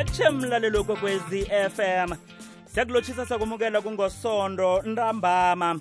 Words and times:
yeche 0.00 0.30
mlalelo 0.30 0.84
kwekwezi 0.84 1.44
FM 1.44 2.14
siyakulotshisa 2.66 3.26
sakumukela 3.26 3.80
kungosondo 3.80 4.82
ntambama. 4.82 5.80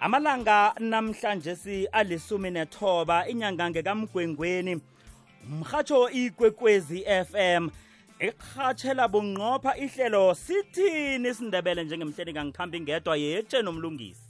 Amalanga 0.00 0.74
namhlanje 0.78 1.56
si 1.56 1.86
alisumi 1.86 2.50
nethoba 2.50 3.28
inyanga 3.28 3.70
ngekamgwengweni 3.70 4.80
umhatsho 5.50 6.10
ikwekwezi 6.10 7.04
FM 7.30 7.68
ikhatshela 8.20 9.08
bunqopha 9.08 9.76
ihlelo 9.76 10.34
sithini 10.34 11.28
isindebele 11.28 11.84
njengemhleni 11.84 12.32
kangikhambi 12.32 12.80
ngedwa 12.80 13.16
yeche 13.16 13.62
nomlungisi? 13.62 14.28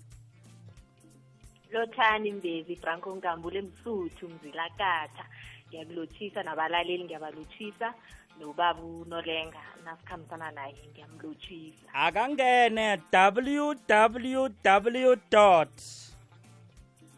Lothani 1.72 2.32
mbezi 2.32 2.76
franco 2.76 3.16
ngambule 3.16 3.62
msuthu 3.62 4.28
mzilakatha. 4.28 5.24
Ngiyakulothisa 5.68 6.42
nabalaleli 6.42 7.04
ngiyabalothisa 7.04 7.94
nobaba 8.40 8.82
unolenga 8.82 9.62
nasikhambisana 9.84 10.50
naye 10.50 10.74
ngiyamlothisa 10.90 11.88
akangene 11.94 12.86
www 13.12 14.46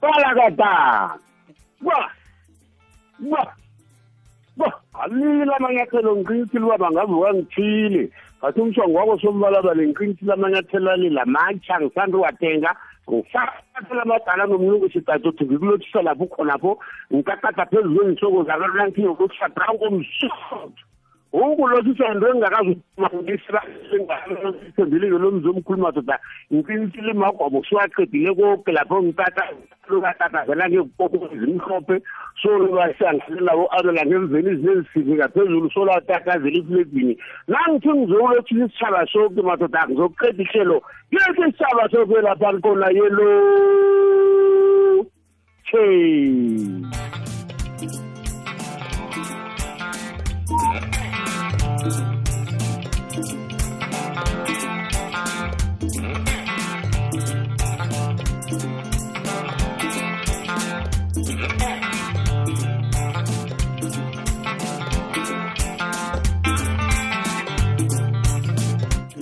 balakata 0.00 0.72
ba 1.80 1.98
ba 3.30 3.42
ba 4.56 4.68
alila 5.02 5.56
amanyathelo 5.56 6.16
ngiqinisile 6.16 6.64
uba 6.64 6.78
bangavuka 6.78 7.34
ngithile 7.34 8.10
ngathi 8.38 8.60
umshongo 8.60 8.98
wako 8.98 9.18
sombalabala 9.18 9.82
ngiqinisile 9.82 10.32
amanyathelo 10.32 10.90
alila 10.90 11.24
matsha 11.26 11.80
ngisanda 11.80 12.18
uwathenga. 12.18 12.70
Ngisathela 13.08 14.02
amadala 14.02 14.46
nomlungu 14.46 14.90
sicathi 14.92 15.28
uthi 15.28 15.44
ngikulothisa 15.44 16.02
lapho 16.02 16.26
khonapho 16.26 16.78
ngikaqada 17.12 17.64
phezu 21.32 21.56
kwezihloko 21.56 22.40
zakalonankiyokuthisa 22.40 22.40
branko 22.48 22.76
msuthu 22.98 23.16
ungulothisa 23.18 23.62
into 23.68 23.96
engingakazithembile 23.96 25.08
ngelo 25.08 25.30
mzi 25.30 25.48
omkhulu 25.48 25.82
madoda 25.82 26.18
ngiqinisile 26.52 27.10
imagwabo 27.10 27.64
siwaqedile 27.64 28.34
konke 28.34 28.72
lapho 28.72 29.02
ngitata 29.02 29.44
lukatatazela 29.88 30.68
ngekokuzimhlophe 30.68 32.02
solwasangelawo 32.42 33.68
abela 33.76 34.06
ngemveni 34.06 34.50
izinezisibi 34.52 35.12
ngaphezulu 35.14 35.70
solwatatazela 35.70 36.58
iflegini 36.58 37.18
nangithi 37.48 37.88
ngizokulothisa 37.88 38.64
isitshaba 38.64 39.06
soke 39.12 39.42
madoda 39.42 39.86
ngizokuqeda 39.88 40.42
ihlelo 40.42 40.82
kesi 41.10 41.40
isitshaba 41.40 41.88
soke 41.90 42.20
lapha 42.20 42.52
nkona 42.52 42.88
yelo 42.90 43.28
che 45.68 45.84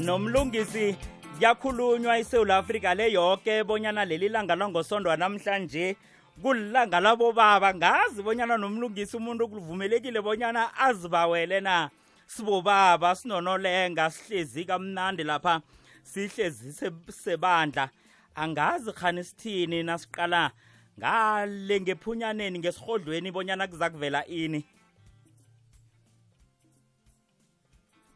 nomlungisi 0.06 0.96
yakhulunywa 1.40 2.18
iSouth 2.18 2.50
Africa 2.50 2.94
le 2.96 3.12
yonke 3.12 3.64
bonyana 3.64 4.04
leli 4.04 4.28
langa 4.28 4.56
langosondwa 4.56 5.16
namhlanje 5.16 5.96
kulilanga 6.42 7.00
labo 7.00 7.32
baba 7.32 7.74
ngazi 7.74 8.22
bonyana 8.22 8.56
nomlungisi 8.56 9.16
umuntu 9.16 9.44
okuvumelekile 9.44 10.20
bonyana 10.20 10.72
azibawele 10.78 11.60
na 11.60 11.90
sibobaba 12.26 13.14
sinonolenga 13.14 14.10
sihlezi 14.10 14.64
kamnandi 14.64 15.24
lapha 15.24 15.62
sihlezi 16.02 16.72
sebandla. 17.10 17.90
Angazi 18.34 18.92
khani 18.92 19.24
sithini 19.24 19.82
nasiqala 19.82 20.52
ngale 20.98 21.80
ngephunyaneni 21.80 22.58
ngesihodlweni 22.58 23.30
bonyana 23.32 23.66
kuza 23.66 23.90
kuvela 23.90 24.26
ini. 24.26 24.64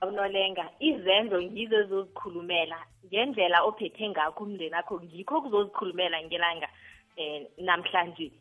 Unolenga 0.02 0.64
izenzo 0.80 1.42
ngizo 1.42 1.76
ezozikhulumela. 1.80 2.78
Ngendlela 3.06 3.62
ophethe 3.62 4.08
ngakho 4.08 4.44
umndeni 4.44 4.76
akho 4.76 5.00
ngikho 5.00 5.42
kuzozikhulumela 5.42 6.22
ngelanga 6.24 6.68
um 7.18 7.46
namhlanje 7.58 8.32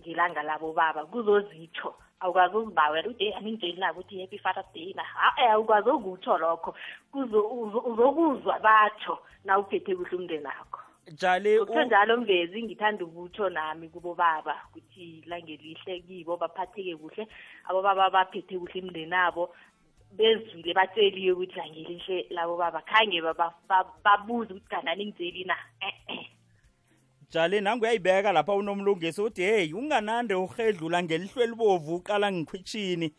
ngelanga 0.00 0.42
labo 0.42 0.72
baba 0.72 1.06
kuzozitsho 1.06 1.94
awukwazi 2.20 2.56
uzibawela 2.56 3.08
ude 3.08 3.34
aningitsheli 3.34 3.80
nako 3.80 4.00
ukuthi 4.00 4.20
happy 4.20 4.38
father's 4.38 4.72
day 4.74 4.94
na. 4.94 5.04
E 5.36 5.48
awukwazi 5.48 5.88
okutsho 5.90 6.38
lokho. 6.38 6.74
Uzokuzwa 7.12 8.58
batsho 8.58 9.18
na 9.44 9.58
uphethe 9.58 9.94
kuhle 9.96 10.16
umndeni 10.16 10.46
akho 10.46 10.80
jali 11.12 11.58
kutho 11.58 11.84
njalo 11.84 12.16
mvezi 12.16 12.62
ngithanda 12.62 13.04
ukutsho 13.04 13.48
nami 13.48 13.88
kubo 13.88 14.14
baba 14.14 14.54
ukuthi 14.68 15.22
langelihle 15.26 16.00
kibo 16.00 16.36
baphatheke 16.36 16.96
kuhle. 16.96 17.28
Abobaba 17.68 18.10
baphethe 18.10 18.58
kuhle 18.58 18.78
imndeni 18.80 19.14
abo 19.14 19.54
bezwile 20.16 20.74
batsheliwe 20.74 21.32
ukuthi 21.32 21.56
langelihle 21.56 22.26
labo 22.30 22.56
baba. 22.56 22.80
Khange 22.82 23.22
babuze 24.04 24.50
ukuthi 24.52 24.68
kanani 24.68 25.06
ngitsheli 25.06 25.44
na 25.44 25.56
jali 27.30 27.60
nangu 27.60 27.82
uyayibeka 27.82 28.32
lapha 28.32 28.54
unomlungisi 28.54 29.22
uthi 29.22 29.42
heyi 29.42 29.72
unganande 29.72 30.34
urhedlula 30.34 31.02
ngelihlwe 31.02 31.44
elibovu 31.44 31.94
uqala 31.94 32.32
ngikhwitshini. 32.32 33.12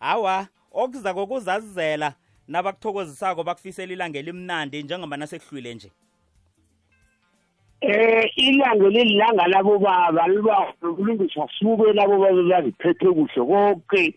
Hawa 0.00 0.46
okuza 0.72 1.14
kokuzazizela 1.14 2.14
nabakuthokozisako 2.48 3.44
bakufisela 3.44 3.92
ilanga 3.92 4.18
elimnandi 4.18 4.82
njengoba 4.82 5.16
nasekuhlwile 5.16 5.74
nje. 5.74 5.90
Eh 7.80 8.32
ilanga 8.36 8.88
lelilanga 8.88 9.46
labo 9.46 9.78
baba 9.78 10.28
liba 10.28 10.74
ukulungiswa 10.82 11.48
sibuke 11.58 11.92
labo 11.92 12.18
baba 12.18 12.42
baziphethe 12.42 13.06
kuhle 13.12 13.46
konke 13.46 14.14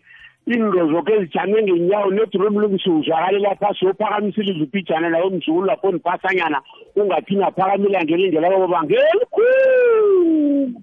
into 0.54 0.92
zoke 0.92 1.12
ezijame 1.12 1.62
ngenyawo 1.62 2.10
nedrom 2.10 2.58
lungisi 2.58 2.90
uzwakalela 2.90 3.54
phasi 3.60 3.86
uphakamisile 3.86 4.52
izupijana 4.52 5.08
lawo 5.08 5.30
mzukulu 5.30 5.66
lapho 5.66 5.92
niphasanyana 5.92 6.58
ungathi 6.96 7.34
naphakamile 7.36 7.98
angelindlela 7.98 8.50
babo 8.50 8.66
bangelikhulu 8.74 10.82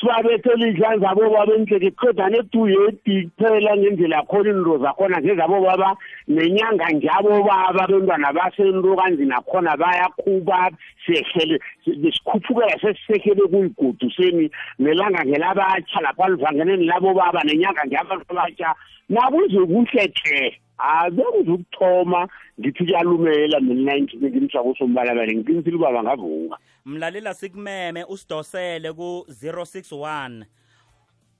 sibabethela 0.00 0.68
idlanza 0.68 1.10
abo 1.10 1.30
baba 1.30 1.54
endleke 1.54 1.90
qeda 1.90 2.28
neduyedi 2.28 3.30
kuphela 3.32 3.76
ngendlela 3.76 4.16
yakhona 4.16 4.50
into 4.50 4.78
zakhona 4.78 5.20
ngezabo 5.20 5.60
baba 5.60 5.96
nenyanga 6.28 6.90
njabo 6.92 7.42
baba 7.42 7.86
bentwana 7.88 8.32
basento 8.32 8.96
kanzini 8.96 9.28
nakhona 9.28 9.76
bayakhuba 9.76 10.70
sehlele 11.06 11.60
besikhuphukela 11.86 12.76
sesisehlele 12.80 13.48
kuyigudu 13.48 14.10
seni 14.10 14.50
nelanga 14.78 15.24
ngelabatsha 15.24 16.00
lapha 16.04 16.28
livangeneni 16.28 16.84
labo 16.84 17.14
baba 17.14 17.40
nenyanga 17.44 17.86
ngeyabantu 17.86 18.24
abatsha 18.28 18.74
nakuze 19.08 19.66
kuhle 19.66 20.08
the 20.24 20.56
abekuze 20.78 21.50
ukuthoma 21.50 22.28
ngithi 22.60 22.84
kuyalumela 22.84 23.60
mina 23.60 24.00
ngimsako 24.00 24.74
sombalabale 24.78 25.34
ngiqinisile 25.34 25.76
ubaba 25.76 26.02
ngavuka 26.02 26.58
mlalela 26.84 27.34
sikumeme 27.34 28.04
usidosele 28.04 28.92
ku-061 28.92 30.44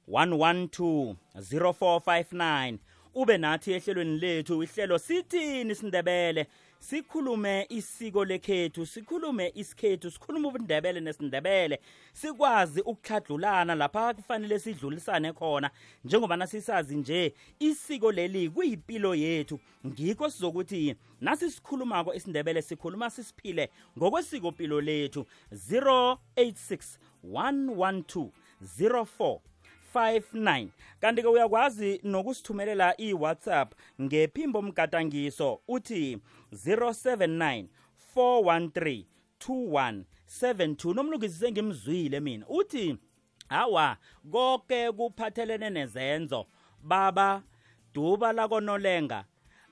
112 0.08 1.14
0459 1.36 2.78
ube 3.14 3.38
nathi 3.38 3.72
ehlelweni 3.72 4.18
lethu 4.18 4.62
ihlelo 4.62 4.98
sithini 4.98 5.74
sindebele. 5.74 6.46
Sikhulume 6.90 7.66
isiko 7.68 8.24
lekhethu 8.24 8.86
sikhulume 8.86 9.52
isikhethu 9.54 10.10
sikhulume 10.10 10.48
ubundebele 10.48 11.00
nesindebele. 11.00 11.80
Sikwazi 12.12 12.80
ukukhadlulana 12.80 13.74
lapha 13.74 14.14
kufanele 14.14 14.58
sidlulisane 14.58 15.32
khona 15.32 15.70
njengoba 16.04 16.36
nasisazi 16.36 16.96
nje 16.96 17.34
isiko 17.58 18.12
leli 18.12 18.50
kuyimpilo 18.50 19.14
yethu. 19.14 19.60
Ngikho 19.86 20.30
sizokuthi 20.30 20.96
nasi 21.20 21.50
sikhulumako 21.50 22.14
isindebele 22.14 22.62
sikhuluma 22.62 23.10
sisiphile 23.10 23.70
ngokwesiko 23.98 24.50
mpilo 24.50 24.80
lethu. 24.80 25.26
086 25.52 26.98
112 27.24 28.28
04 28.78 29.38
59 29.94 30.68
kanti 31.00 31.22
ke 31.22 31.28
uyakwazi 31.28 32.00
nokusithumelela 32.04 33.00
iWhatsApp 33.00 33.72
ngephimbo 34.02 34.62
mgadangiso 34.62 35.60
uthi 35.68 36.18
079 36.56 37.66
413 38.16 39.04
2172 39.40 40.94
nomlungisi 40.94 41.38
sengimzwile 41.38 42.20
mina 42.20 42.46
uthi 42.48 42.96
hawa 43.48 43.96
konke 44.32 44.92
kuphathelene 44.92 45.70
nezenzo. 45.70 46.46
Baba 46.82 47.42
duba 47.94 48.32
lakonolenga. 48.32 49.24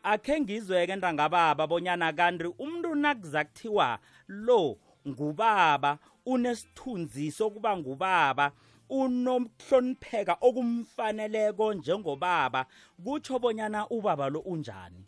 Akhe 0.03 0.41
ngizweke 0.41 0.97
ntangababa 0.97 1.67
bonyana 1.67 2.13
kanti 2.13 2.45
umuntu 2.59 2.95
nakuza 2.95 3.45
kuthiwa 3.45 3.99
lo 4.29 4.79
ngubaba 5.09 5.99
unesithunzi 6.27 7.31
sokuba 7.31 7.77
ngubaba 7.77 8.53
unomhlonipheka 8.89 10.37
okumfaneleko 10.41 11.75
njengobaba 11.75 12.67
kutsho 13.05 13.39
bonyana 13.39 13.89
ubaba 13.89 14.29
lo 14.29 14.41
unjani? 14.41 15.07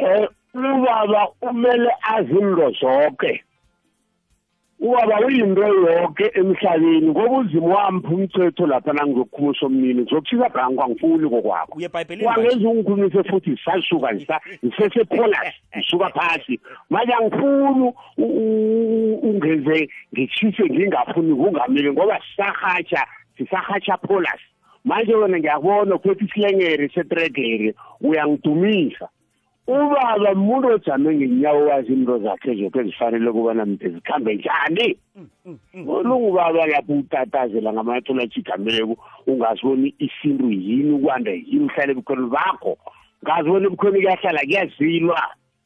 Eh 0.00 0.28
ubaba 0.54 1.28
umele 1.42 1.90
azinto 2.14 2.70
zonke 2.80 3.44
ubaba 4.80 5.20
uyinto 5.26 5.62
yonke 5.62 6.30
emhlabeni 6.34 7.08
ngoba 7.08 7.36
uzima 7.38 7.66
wampha 7.66 8.08
umthetho 8.08 8.66
lapha 8.66 8.92
nangizokukhumisa 8.92 9.66
omnini 9.66 10.02
ngizokushisa 10.02 10.48
bhanki 10.48 10.82
angifuni 10.82 11.28
kokwakho 11.30 11.78
wangenza 12.26 12.68
ungikhulumise 12.68 13.22
futhi 13.24 13.58
sasuka 13.64 14.08
ngisesepholas 14.64 15.54
ngisuka 15.76 16.08
phasi. 16.10 16.60
Manje 16.90 17.12
angifuni 17.12 17.92
ungenze 19.22 19.88
ngitshise 20.12 20.64
ngingafuni 20.64 21.34
kungamile 21.34 21.92
ngoba 21.92 22.20
sisahatsha 22.30 23.06
sisahatsha 23.36 23.96
pholas 23.96 24.40
manje 24.84 25.14
wena 25.14 25.38
ngiyakubona 25.38 25.98
kuphethe 25.98 26.24
isilengere 26.24 26.88
setregere 26.88 27.74
uyangidumisa. 28.00 29.08
Ubaba 29.70 30.32
umuntu 30.32 30.68
ojame 30.68 31.14
ngenyawo 31.14 31.66
wazi 31.66 31.92
into 31.92 32.18
zakhe 32.18 32.54
zoke 32.54 32.78
ezifanele 32.80 33.32
kubana 33.32 33.66
mde 33.66 33.88
zikhambe 33.88 34.34
njani? 34.34 34.98
Olungubaba 35.88 36.66
lapho 36.66 36.92
utatazela 36.92 37.72
ngamathola 37.72 38.22
ajigameleko 38.22 38.96
ungaziboni 39.26 39.94
isintu 39.98 40.50
yini 40.50 40.92
ukwanda 40.92 41.30
yini 41.30 41.64
uhlale 41.64 41.92
ebukhweni 41.92 42.26
bakho. 42.30 42.78
Ngazibona 43.24 43.66
ebukhweni 43.66 44.00
kuyahlala 44.00 44.40
kuyazilwa. 44.40 45.22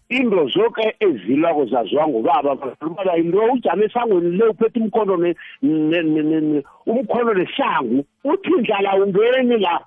Into 0.09 0.49
zoke 0.49 0.95
ezilwako 1.01 1.65
zaziwa 1.67 2.09
ngubaba 2.09 2.53
ubaba 2.53 3.17
into 3.17 3.41
ujame 3.53 3.85
esangweni 3.85 4.37
le 4.37 4.49
uphethe 4.49 4.81
umkhondo 4.81 5.17
ne- 5.17 5.35
ne- 5.63 6.03
ne- 6.03 6.23
ne- 6.23 6.41
ne- 6.41 6.63
umkhondo 6.87 7.35
neshangu 7.35 8.05
uthi 8.25 8.51
ndlala 8.59 8.91
awungeni 8.93 9.59
la 9.59 9.81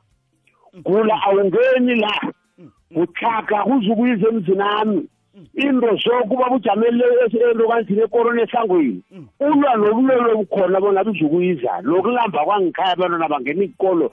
gula 0.84 1.22
awungeni 1.24 1.96
la. 1.96 2.34
Uthaka 2.96 3.64
kuzukuyize 3.64 4.28
emzini 4.28 4.62
ami. 4.62 5.08
Into 5.54 5.96
zokuba 5.96 6.50
bujamele 6.50 7.04
ento 7.26 7.68
kanzini 7.68 8.02
ekoroni 8.02 8.42
esangweni. 8.42 9.02
Ulwa 9.40 9.76
nobulwelo 9.76 10.32
obukhona 10.34 10.80
bona 10.80 11.04
buzukuyiza 11.04 11.82
lokulamba 11.84 12.46
kwangikhaya 12.46 12.94
abantwana 12.94 13.30
bangena 13.30 13.64
ikolo 13.64 14.12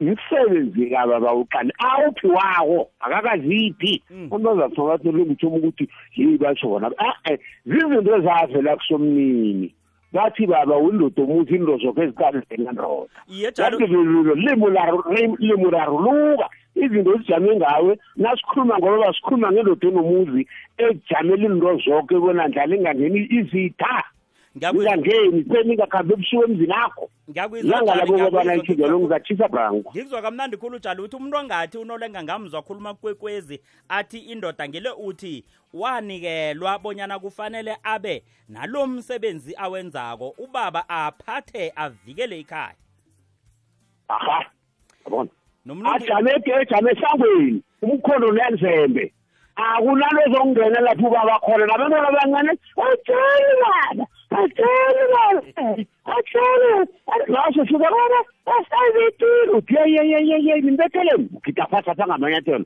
msebenzi 0.00 0.90
kababa 0.90 1.34
uqani 1.34 1.72
awuphi 1.78 2.26
wako 2.26 2.90
akakaziphi? 3.00 4.02
Umuntu 4.10 4.50
azathoka 4.50 4.90
bathi 4.98 5.12
lingutshoma 5.12 5.56
ukuthi 5.56 5.88
yeyi 6.16 6.38
batsho 6.38 6.68
bona 6.68 6.90
a-e 6.98 7.38
zizinto 7.66 8.16
ezavela 8.16 8.76
kusomnini. 8.76 9.74
Bathi 10.14 10.46
baba 10.46 10.76
windoda 10.76 11.22
omuthi 11.22 11.54
into 11.56 11.78
zoke 11.82 12.00
eziqalena 12.02 12.72
ndoda 12.72 13.10
iye 13.28 13.52
jalo 13.56 13.78
bathi 13.78 14.34
lilo 14.34 14.34
limuraruluka 15.38 16.46
izinto 16.74 17.14
ezijame 17.14 17.56
ngawe 17.56 17.92
nasikhuluma 18.16 18.78
ngoba 18.78 19.06
basikhuluma 19.06 19.52
ngendoda 19.52 19.88
enomuzi 19.88 20.42
ejamele 20.78 21.46
into 21.46 21.70
zoke 21.84 22.14
bona 22.22 22.48
ndlala 22.48 22.76
ingangeni 22.76 23.20
izitha. 23.38 23.94
Ngiyakuzwa 24.56 24.94
ingangeni 24.96 25.44
seningakhambi 25.52 26.12
ebusuku 26.14 26.44
emzini 26.44 26.72
akho 26.84 27.10
ngiyakuzwa 27.30 27.60
ilanga 27.60 27.94
Jali, 27.94 28.00
labo 28.00 28.12
babana 28.18 28.30
ngiyakuzwa, 28.30 28.54
ithingelo 28.64 28.88
ngikuzwa- 28.98 29.00
ngizatshisa 29.00 29.48
brango 29.48 29.90
ngikuzwa 29.90 30.22
kamnandi 30.22 30.56
khulu 30.56 30.78
jalo 30.78 31.02
uthi 31.04 31.16
umuntu 31.16 31.36
ongathi 31.36 31.78
unolenga 31.78 32.22
ngamzwa 32.22 32.62
khuluma 32.62 32.94
kwekwezi 32.94 33.60
athi 33.88 34.18
indoda 34.18 34.68
ngile 34.68 34.90
uthi 34.90 35.44
wanikelwa 35.74 36.78
bonyana 36.78 37.18
kufanele 37.18 37.76
abe 37.82 38.22
nalo 38.48 38.86
msebenzi 38.86 39.54
awenzako 39.56 40.34
ubaba 40.38 40.88
aphathe 40.88 41.72
avikele 41.76 42.38
ikhaya. 42.40 42.74
Aha 44.08 44.44
yabona. 45.04 45.30
Nomlungu 45.66 45.96
ajameke 45.96 46.50
ejame 46.50 46.90
esangweni 46.92 47.62
umkhondo 47.82 48.32
nenzembe. 48.32 49.12
Akunalo 49.56 50.22
zokungena 50.32 50.80
lapho 50.80 51.06
ubaba 51.06 51.38
khona 51.38 51.66
nabantwana 51.66 52.08
abancane 52.08 52.50
atsheli 52.50 53.54
baba. 53.62 54.06
Atsheli 54.40 55.04
baba 55.12 55.40
atsheli 56.16 56.70
naso 57.28 57.66
suka 57.66 57.88
baba 57.94 58.20
asayibetile 58.54 59.52
uthi 59.58 59.74
yeyeyeyeye 59.74 60.60
nimbetheleni 60.60 61.28
ugida 61.36 61.66
phasi 61.66 61.90
apha 61.90 62.06
ngamanyathelo 62.06 62.64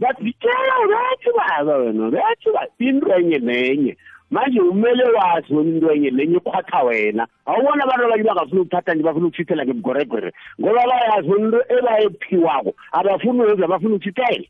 bathi 0.00 0.32
tshela 0.40 0.74
bethi 0.90 1.30
baba 1.38 1.76
wena 1.76 2.10
bethi 2.10 2.48
baba 2.54 2.66
into 2.78 3.14
enye 3.14 3.38
nenye 3.38 3.96
manje 4.30 4.60
umele 4.60 5.04
wazi 5.04 5.54
wena 5.54 5.70
into 5.70 5.92
enye 5.92 6.10
nenye 6.10 6.36
ikhwatha 6.36 6.82
wena 6.82 7.26
awubona 7.46 7.84
abantu 7.84 8.04
abanye 8.04 8.24
bangafuni 8.24 8.60
ukuthatha 8.60 8.94
nje 8.94 9.02
bafuna 9.02 9.26
ukuthithela 9.26 9.64
ngemgoregore 9.64 10.32
ngoba 10.60 10.86
bayazi 10.90 11.30
wena 11.30 11.44
into 11.44 11.60
ebayephiwako 11.76 12.72
abafuni 12.92 13.40
wenza 13.40 13.66
bafuna 13.66 13.94
ukuthithela 13.94 14.48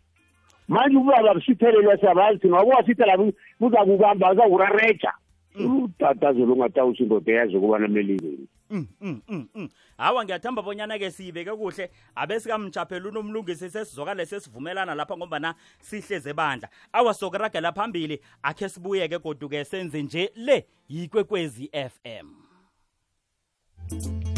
manje 0.68 0.96
ubaba 0.96 1.34
busithelele 1.34 1.96
siyabazi 1.96 2.38
thina 2.38 2.56
wabo 2.56 2.70
wasithela 2.70 3.16
buza 3.60 3.84
kubamba 3.84 4.32
uzakurareja 4.32 5.12
utatazela 5.54 6.52
ungatawusi 6.52 7.02
indoda 7.02 7.32
eyazi 7.32 7.56
ukubana 7.56 7.88
melizeni 7.88 8.48
Mm, 8.70 8.86
mm, 9.00 9.20
mm, 9.28 9.48
mm. 9.54 9.68
hawa 9.98 10.24
ngiyathamba 10.24 10.62
bonyana-ke 10.62 11.10
siyibeke 11.10 11.50
kuhle. 11.50 11.90
Abe 12.14 12.40
sikamjaphela 12.40 13.08
unomlungisi 13.08 13.70
sesizokale 13.70 14.26
sesivumelana 14.26 14.94
lapha 14.94 15.16
ngombana 15.16 15.54
sihleze 15.80 16.30
ebandla. 16.30 16.68
Awa 16.92 17.14
sokuragela 17.14 17.72
phambili 17.72 18.20
akhe 18.42 18.68
sibuye-ke 18.68 19.18
goduke 19.18 19.64
senze 19.64 20.02
nje 20.02 20.32
le 20.34 20.66
yikwekwezi 20.88 21.70
FM 21.72 22.28
hawu 23.90 24.31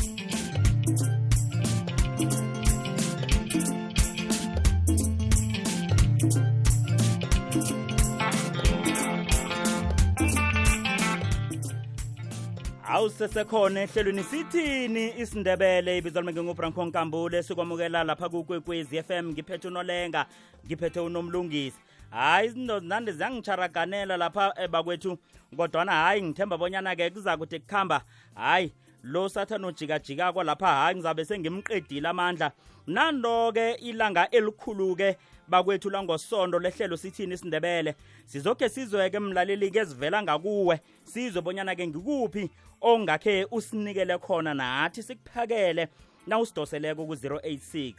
sesekhona 12.85 13.81
ehlelweni 13.83 14.23
sithini 14.23 15.15
isindebele 15.19 15.99
ibizwa 15.99 16.23
lami 16.23 16.33
ngingubranko 16.33 16.85
nkambule 16.85 17.43
sikwamukela 17.43 18.05
lapha 18.05 18.29
kukwekwezi 18.29 19.03
FM 19.03 19.31
ngiphethe 19.33 19.69
unolenga 19.69 20.27
ngiphethe 20.67 21.01
unomlungisi. 21.01 21.79
Hayi 22.11 22.47
izinto 22.49 22.81
nandi 22.81 23.13
ziyangitsharaganela 23.13 24.17
lapha 24.17 24.69
bakwethu 24.69 25.19
kodwana 25.57 25.93
hayi 25.93 26.23
ngithemba 26.23 26.59
bonyana-ke 26.59 27.11
kuza 27.11 27.37
kuthi 27.37 27.61
kuhamba 27.61 28.03
hayi 28.35 28.73
lo 29.03 29.29
sathane 29.29 29.67
ojikajikako 29.67 30.43
lapha 30.45 30.67
hayi 30.67 30.97
ngizabe 30.97 31.25
sengimqedile 31.25 32.09
amandla. 32.09 32.53
Nando-ke 32.87 33.73
ilanga 33.73 34.31
elikhulu-ke 34.31 35.17
bakwethu 35.49 35.91
langosondo 35.91 36.59
lehlelo 36.59 36.97
sithini 36.97 37.35
isindebele. 37.35 37.95
Sizokhe 38.25 38.69
sizweke 38.69 39.19
mlaleli-ke 39.19 39.79
ezivela 39.79 40.23
ngakuwe. 40.23 40.81
Sizwe 41.05 41.43
bonyana-ke 41.43 41.87
ngikuphi 41.87 42.51
ongakhe 42.81 43.47
usinikele 43.51 44.19
khona 44.19 44.55
nathi 44.55 45.03
sikuphakele. 45.03 45.89
Na 46.27 46.39
usidoseleko 46.39 47.07
ku-086 47.07 47.95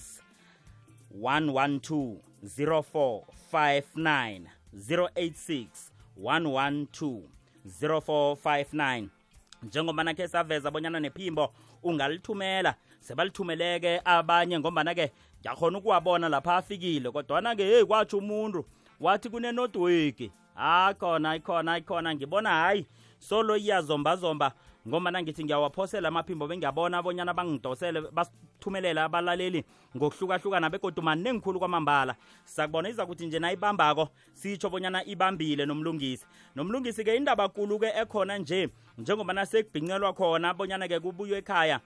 112 1.21 2.15
0459 2.43 4.41
086 4.75 5.65
112 6.21 7.21
0459 7.81 9.07
njengoba 9.63 10.03
nakhe 10.03 10.27
saveza 10.27 10.71
bonyana 10.71 10.99
nephimbo 10.99 11.53
ungalithumela 11.83 12.75
sebalithumele-ke 12.99 14.01
abanye 14.05 14.59
ngombana-ke 14.59 15.11
ngiyakhona 15.45 15.77
ukuwabona 15.77 16.29
lapha 16.29 16.55
afikile 16.55 17.11
kodwana-ke 17.11 17.63
heyi 17.63 17.85
kwatsho 17.85 18.17
umuntu 18.17 18.65
wathi 18.99 19.29
kunenodweki 19.29 20.31
akhona 20.55 21.35
ikhona 21.35 21.77
ikhona 21.77 22.15
ngibona 22.15 22.49
hayi 22.49 22.85
solo 23.19 23.57
iyazombazomba 23.57 24.51
ngombana 24.87 25.21
ngithi 25.21 25.43
ngiyawaphosela 25.43 26.07
amaphimbo 26.07 26.47
bengiyabona 26.47 27.03
bonyana 27.03 27.33
bangidosele 27.33 28.01
basithumelele 28.01 29.01
abalaleli 29.01 29.63
ngokuhlukahlukana 29.97 30.69
begodu 30.69 31.01
manengikhulu 31.01 31.59
kwamambala. 31.59 32.15
Sakubona 32.45 32.89
iza 32.89 33.05
kuthi 33.05 33.25
nje 33.25 33.39
nayibambako 33.39 34.09
sitsho 34.33 34.69
bonyana 34.69 35.05
ibambile 35.05 35.65
nomlungisi. 35.65 36.25
Nomlungisi-ke 36.55 37.15
indaba 37.15 37.49
kulu-ke 37.49 37.93
ekhona 38.01 38.37
nje 38.37 38.69
njengobana 38.97 39.45
sekubhincelwa 39.45 40.13
khona 40.13 40.53
bonyana-ke 40.53 40.99
kubuywe 40.99 41.37
ekhaya 41.37 41.79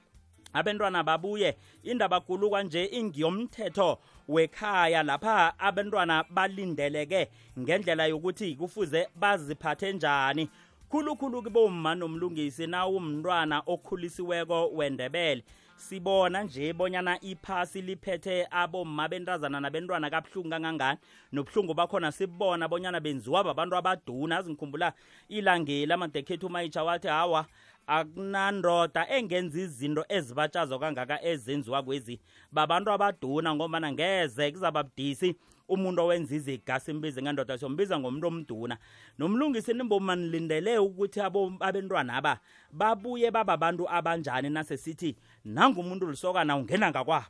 abantwana 0.53 1.03
babuye. 1.03 1.55
Indaba 1.83 2.19
kulu 2.19 2.49
kwanje 2.49 2.85
ingiyomthetho 2.85 3.99
wekhaya 4.27 5.03
lapha 5.03 5.59
abantwana 5.59 6.25
balindeleke 6.29 7.29
ngendlela 7.59 8.05
yokuthi 8.05 8.55
kufuze 8.55 9.07
baziphathe 9.15 9.93
njani 9.93 10.49
khulukhulu 10.89 11.43
kubomma 11.43 11.95
nomlungisi 11.95 12.67
nawumntwana 12.67 13.61
okhulisiweko 13.65 14.69
wendebele. 14.69 15.43
Sibona 15.75 16.43
nje 16.43 16.73
bonyana 16.73 17.21
iphasi 17.21 17.81
liphethe 17.81 18.47
abomma 18.51 19.07
bentazana 19.07 19.59
nabentwana 19.59 20.09
kabuhlungu 20.09 20.49
kangangani. 20.49 20.99
Nobuhlungu 21.31 21.73
bakhona 21.73 22.11
sibona 22.11 22.67
bonyana 22.67 22.99
benziwa 22.99 23.43
babantu 23.43 23.75
abaduna. 23.75 24.37
Azingikhumbula 24.37 24.93
ilangeli 25.29 25.93
amadekhethu 25.93 26.49
mayitsha 26.49 26.83
wathi 26.83 27.07
hawa 27.07 27.45
akunandoda 27.87 29.07
engenza 29.09 29.59
izinto 29.59 30.05
ezibatshazo 30.09 30.79
kangaka 30.79 31.23
ezenziwa 31.23 31.83
kwezi. 31.83 32.19
Babantu 32.51 32.91
abaduna 32.91 33.55
ngombana 33.55 33.91
ngeze 33.91 34.51
kuzaba 34.51 34.83
budisi 34.83 35.35
umuntu 35.69 36.01
owenza 36.01 36.35
iziga 36.35 36.79
simbize 36.79 37.21
ngendoda 37.21 37.57
siyombiza 37.57 37.99
ngomuntu 37.99 38.27
omduna. 38.27 38.77
Nomlungisi 39.17 39.73
nimbo 39.73 39.99
nilindele 39.99 40.77
ukuthi 40.77 41.21
abo 41.21 41.53
abantwana 41.59 42.17
aba 42.17 42.39
babuye 42.71 43.31
bababantu 43.31 43.85
abanjani 43.89 44.49
nasesithi 44.49 45.15
nangumuntu 45.45 46.09
lisokana 46.09 46.57
ungena 46.57 46.89
ngakwabo. 46.89 47.29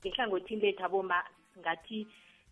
Ngehlangothini 0.00 0.62
lethu 0.62 0.84
aboma 0.84 1.18
ngathi 1.58 2.06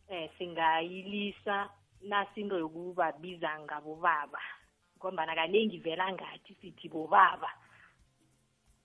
eh 0.09 0.31
singayilisa 0.39 1.69
nasinto 2.03 2.59
yokubabiza 2.59 3.61
ngabobaba 3.61 4.41
ngombana 4.99 5.35
kaningi 5.35 5.79
vela 5.79 6.13
ngathi 6.13 6.55
sithi 6.61 6.89
bobaba 6.89 7.49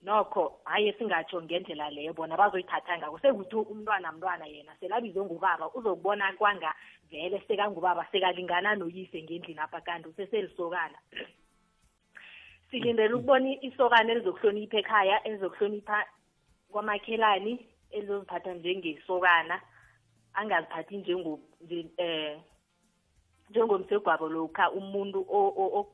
nokho 0.04 0.60
hayi 0.64 0.92
singatsho 0.92 1.42
ngendlela 1.42 1.90
leyo 1.90 2.12
bona 2.12 2.36
bazoyithatha 2.36 2.98
ngako. 2.98 3.18
Sekuthi 3.18 3.56
umntwana 3.56 4.12
mntwana 4.12 4.46
yena 4.46 4.76
selabizwe 4.80 5.24
ngubaba 5.24 5.70
uzokubona 5.74 6.32
kwanga 6.32 6.74
vele 7.10 7.42
sekangubaba 7.48 8.06
sekalingana 8.12 8.74
noyise 8.74 9.22
ngendlini 9.22 9.60
apha 9.60 9.80
kanti 9.80 10.08
useselisokana. 10.08 10.98
Silindele 12.70 13.14
ukubona 13.14 13.48
isokana 13.62 14.12
elizokuhlonipha 14.12 14.78
ekhaya 14.78 15.24
elizokuhlonipha 15.24 16.06
kwamakhelani 16.72 17.66
elizoziphatha 17.90 18.54
njengesokana 18.54 19.60
angaziphathi 20.34 20.96
njengo 20.96 21.40
nje- 21.64 21.94
eh 21.96 22.40
njengomsegwabo 23.50 24.28
lokha 24.28 24.70
umuntu 24.70 25.26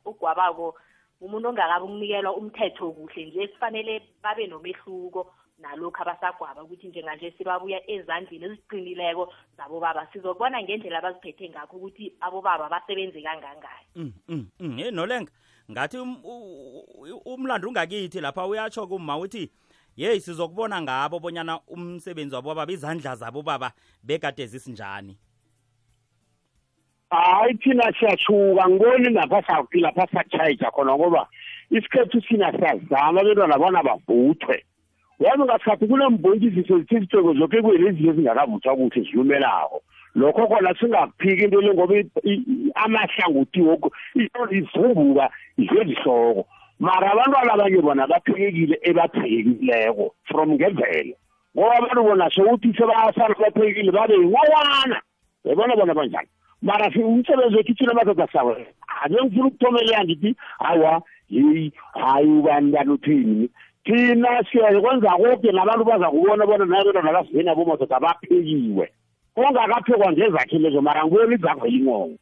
ogwabako 0.05 0.79
umuntu 1.21 1.49
ongakabi 1.49 1.85
ukunikelwa 1.85 2.37
umthetho 2.37 2.93
kuhle 2.93 3.25
nje 3.27 3.49
kufanele 3.49 4.03
babe 4.23 4.47
nomehluko 4.47 5.33
nalokhu 5.59 6.03
abasagwaba 6.03 6.63
ukuthi 6.63 6.89
njenganje 6.89 7.35
sibabuya 7.39 7.91
ezandleni 7.91 8.45
eziqinileko 8.45 9.33
zabobaba. 9.57 10.09
Sizokubona 10.13 10.63
ngendlela 10.63 10.99
abaziphethe 10.99 11.49
ngakho 11.51 11.77
ukuthi 11.77 12.13
abobaba 12.21 12.69
basebenze 12.69 13.21
kangangani. 13.23 13.87
Mm, 13.97 14.13
mm, 14.29 14.47
mm. 14.61 14.77
hey 14.79 14.91
nolenga 14.91 15.33
ngathi 15.71 15.99
um- 15.99 16.25
u- 16.25 16.85
u- 17.05 17.23
umlando 17.35 17.69
ungakithi 17.69 18.21
lapha 18.21 18.47
uyatsho 18.47 18.87
kuma 18.87 19.19
uthi 19.19 19.51
yeyi 19.97 20.21
sizokubona 20.21 20.83
ngabo 20.83 21.19
bonyana 21.21 21.61
umsebenzi 21.69 22.35
wabo 22.35 22.55
baba 22.55 22.73
izandla 22.73 23.17
zabo 23.17 23.43
baba 23.43 23.73
bekade 24.03 24.47
zisinjani. 24.47 25.19
Hayi 27.11 27.55
thina 27.55 27.93
siyashuka 27.99 28.69
ngiboni 28.69 29.11
lapha 29.11 29.43
sawuki 29.47 29.81
lapha 29.81 30.07
satshayija 30.13 30.71
khona 30.71 30.97
ngoba 30.97 31.27
isikhethu 31.71 32.21
thina 32.21 32.53
siyazama 32.53 33.21
abantwana 33.21 33.59
bona 33.59 33.83
bavuthwe. 33.83 34.65
Yazi 35.21 35.43
ngasikhathi 35.43 35.87
kunembhontshisiso 35.87 36.79
zithizitsheko 36.79 37.35
zoke 37.35 37.63
kuyelezinto 37.63 38.11
ezingakavuthwa 38.11 38.77
kuhle 38.77 39.03
zilumelako. 39.03 39.83
Lokho 40.15 40.47
khona 40.47 40.75
singakuphiki 40.81 41.45
into 41.45 41.61
le 41.61 41.75
ngoba 41.75 41.95
i- 41.99 42.11
i- 42.25 42.73
amahlangothi 42.75 43.61
woku 43.63 43.91
into 44.15 44.47
zivumbuka 44.51 45.31
zezihloko 45.59 46.47
mara 46.81 47.13
abantwana 47.13 47.53
abanye 47.53 47.83
bona 47.83 48.07
baphekekile 48.07 48.79
ebaphekekileko 48.83 50.15
from 50.25 50.53
ngemvelo. 50.57 51.15
Ngoba 51.57 51.77
abantu 51.77 52.03
bona 52.03 52.31
sokuthi 52.31 52.73
sebasala 52.75 53.35
baphekekile 53.35 53.93
babe 53.93 54.15
yinqowana 54.15 54.97
yabona 55.45 55.77
bona 55.77 55.95
banjani? 55.95 56.29
Mara 56.63 56.93
si- 56.93 56.99
umsebenzi 57.03 57.57
wethu 57.57 57.75
thina 57.75 57.95
madoda 57.95 58.29
sawo 58.33 58.53
ake 58.53 59.15
ngifuna 59.25 59.47
ukuthomelela 59.47 60.05
ngithi 60.05 60.35
hawa 60.59 61.03
yeyi 61.31 61.73
hayi 61.93 62.27
ubani 62.29 62.71
bani 62.73 62.91
uthini 62.91 63.49
thina 63.85 64.45
siyakwenza 64.53 65.11
koke 65.11 65.53
nabantu 65.53 65.85
baza 65.85 66.11
kubona 66.11 66.47
bona 66.47 66.65
nabentwana 66.65 67.13
basiveni 67.13 67.49
abomadoda 67.51 68.01
baphekiwe 68.01 68.93
ongakaphekwa 69.37 70.13
ngezakhi 70.13 70.59
lezo 70.59 70.83
mara 70.83 71.05
ngiboni 71.07 71.35
izakho 71.35 71.67
yingongo 71.67 72.17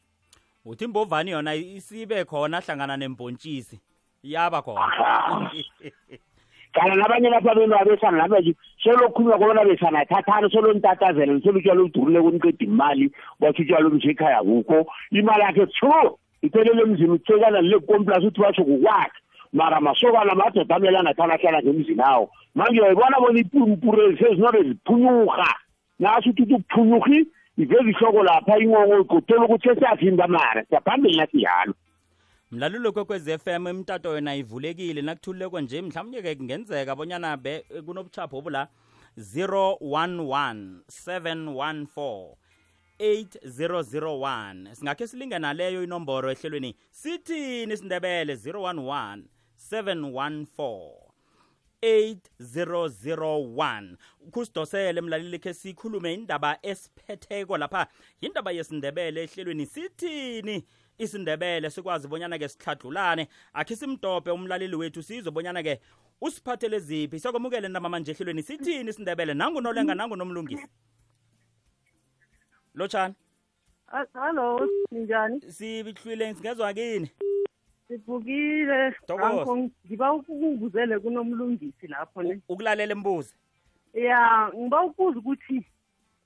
uthi 0.65 0.85
imbovani 0.85 1.31
yona 1.31 1.55
isibe 1.55 2.25
khona 2.25 2.61
hlangana 2.61 2.97
nembontshisi 2.97 3.81
yaba 4.23 4.63
khona. 4.63 5.51
Kana 6.73 6.95
nabanye 6.95 7.29
lapha 7.31 7.55
bento 7.55 7.79
abesana 7.79 8.19
nabeji 8.19 8.57
solokhulunywa 8.83 9.39
kobona 9.39 9.65
besana 9.65 10.05
thathani 10.05 10.51
solontatazela 10.51 11.41
solutshwala 11.41 11.81
oludurile 11.81 12.21
kuniqeda 12.23 12.65
imali 12.65 13.13
bathi 13.41 13.63
utshwala 13.63 13.87
omsha 13.87 14.11
ekhaya 14.11 14.43
kukho. 14.43 14.87
Imali 15.11 15.43
yakhe 15.43 15.67
tho 15.67 16.19
iphelele 16.43 16.83
emzini 16.83 17.11
utsekana 17.11 17.61
le 17.61 17.79
komplasi 17.81 18.27
uthi 18.27 18.41
batsho 18.41 18.65
kukwakhe. 18.65 19.19
Mara 19.53 19.81
masokana 19.81 20.35
madoda 20.35 20.77
amele 20.77 20.99
angathana 20.99 21.35
ahlala 21.35 21.63
ngemzini 21.63 22.03
awo 22.03 22.31
manje 22.55 22.81
uyayibona 22.81 23.21
bona 23.21 23.41
ipumpure 23.41 24.17
sezinobe 24.19 24.63
ziphunyurha 24.63 25.55
naso 25.99 26.31
uthi 26.31 26.43
uthi 26.43 26.55
ukuphunyurhi 26.55 27.27
iveza 27.59 27.91
ihloko 27.91 28.23
lapha 28.23 28.59
ingongo 28.59 29.01
igotela 29.01 29.45
ukuthi 29.45 29.69
sesiyazinda 29.69 30.27
mara 30.27 30.65
siyaphambili 30.65 31.17
nathi 31.17 31.43
yalo 32.51 32.51
mlalelo 32.51 32.93
kwekwez 32.93 33.29
f 33.29 33.47
m 33.47 33.69
imtato 33.69 34.15
yona 34.15 34.37
ivulekile. 34.37 35.03
Nakuthululeko 35.03 35.61
nje 35.61 35.83
mhlawumnye-ke 35.83 36.35
kungenzeka 36.35 36.97
bonyana 36.97 37.37
be 37.37 37.65
kunobuchapho 37.87 38.39
obula 38.39 38.69
011 39.17 40.81
714 40.89 42.35
8001 42.99 44.75
singakhe 44.75 45.07
silinge 45.07 45.39
naleyo 45.39 45.85
inomboro 45.85 46.31
ehlelweni. 46.31 46.77
Sithini 46.91 47.75
isindebele? 47.75 48.35
011 48.35 49.23
714 49.71 50.93
8001 51.83 53.97
kusidosele 54.31 55.01
mlaleli 55.01 55.39
khe 55.39 55.55
sikhulume 55.55 56.15
indaba 56.15 56.59
esiphetheko 56.63 57.59
lapha 57.59 57.87
yindaba 58.21 58.53
yesindebele 58.53 59.23
ehlelweni. 59.23 59.67
Sithini 59.67 60.65
isindebele 60.99 61.71
sikwazi 61.71 62.09
bonyana-ke 62.09 62.49
sihladlulane 62.49 63.29
akhe 63.53 63.77
simdope 63.77 64.31
umlaleli 64.31 64.77
wethu 64.77 65.03
sizwe 65.03 65.31
bonyana-ke 65.33 65.81
usiphathele 66.21 66.79
ziphi 66.79 67.21
siyakwamukele 67.21 67.69
ntamba 67.69 67.89
manje 67.89 68.11
ehlelweni 68.13 68.43
sithini 68.43 68.91
isindebele 68.91 69.35
nangunolenga 69.35 69.95
nangunomlungisi 69.95 70.67
lotshani 72.75 73.15
Hallo, 74.15 74.69
ninjani? 74.91 75.41
sihlwile 75.53 76.35
singezwa 76.35 76.75
kini 76.75 77.11
Sivukile. 77.89 78.95
Ngiba 79.87 80.13
ukungibuzele 80.13 80.99
kunomlungisi 80.99 81.87
lapho 81.87 82.23
ne. 82.23 82.41
ukulalela 82.49 82.93
imbuzi 82.93 83.35
Ya, 83.95 84.51
ngiba 84.57 84.83
ukubuza 84.85 85.19
ukuthi 85.19 85.67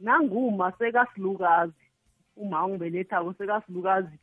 nanguma 0.00 0.72
sekasilukazi. 0.78 1.72
Uma 2.36 2.64
ungibelethako 2.66 3.34
sekasilukazi. 3.38 4.18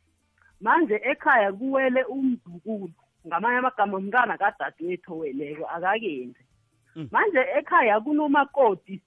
Manje 0.60 1.00
ekhaya 1.04 1.52
kuwele 1.52 2.04
umzukulu. 2.04 2.92
Ngamanye 3.26 3.58
amagama 3.58 3.96
umntana 3.98 4.38
kadadewethu 4.38 5.12
oweleko 5.14 5.66
akakenze. 5.66 6.40
Mm. 6.96 7.08
Manje 7.12 7.38
ekhaya 7.58 8.00
kunomakoti. 8.00 9.00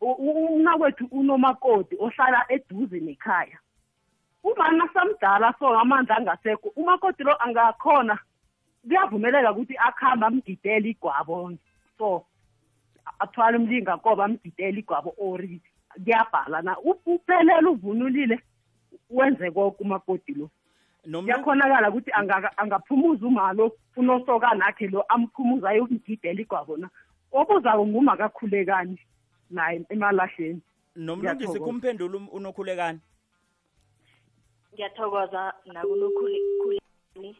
U- 0.00 0.18
u- 0.18 0.46
Umnakwethu 0.54 1.06
unomakoti 1.10 1.96
ohlala 1.98 2.44
eduze 2.48 3.00
nekhaya. 3.00 3.58
umama 4.44 4.88
samdala 4.94 5.54
so 5.58 5.68
amandla 5.78 6.16
angasekho 6.16 6.68
umakoti 6.76 7.22
lo 7.22 7.30
angakhona 7.42 8.18
kuyavumeleka 8.82 9.52
ukuthi 9.52 9.76
akuhamba 9.78 10.26
amgidele 10.26 10.88
igwabo 10.90 11.52
so 11.98 12.26
athwale 13.18 13.56
umlingakoba 13.58 14.24
amgidele 14.24 14.78
igwabo 14.82 15.14
ori 15.18 15.60
kuyabhala 15.94 16.62
na 16.62 16.74
U- 16.82 16.98
uphelele 17.06 17.68
uvunulile 17.70 18.40
wenze 19.12 19.50
konke 19.50 19.82
umakoti 19.84 20.34
lo. 20.34 20.50
Kuyakhonakala 21.24 21.90
ukuthi 21.90 22.10
anga- 22.12 22.56
angaphumuza 22.58 23.26
umalo 23.26 23.76
unosokana 23.96 24.66
akhe 24.66 24.86
lo 24.88 25.02
amphumuza 25.08 25.68
ayomgidela 25.68 26.40
igwabo 26.40 26.76
na. 26.76 26.88
Obuzako 27.32 27.86
ngumakakhulekani 27.86 28.98
naye 29.50 29.82
emalahleni. 29.88 30.60
Nomlungisi 30.96 31.58
kumphendula 31.64 32.16
um- 32.18 32.28
unokhulekani? 32.32 33.00
Ngiyathokoza 34.74 35.54
nakunokhulekani. 35.66 37.36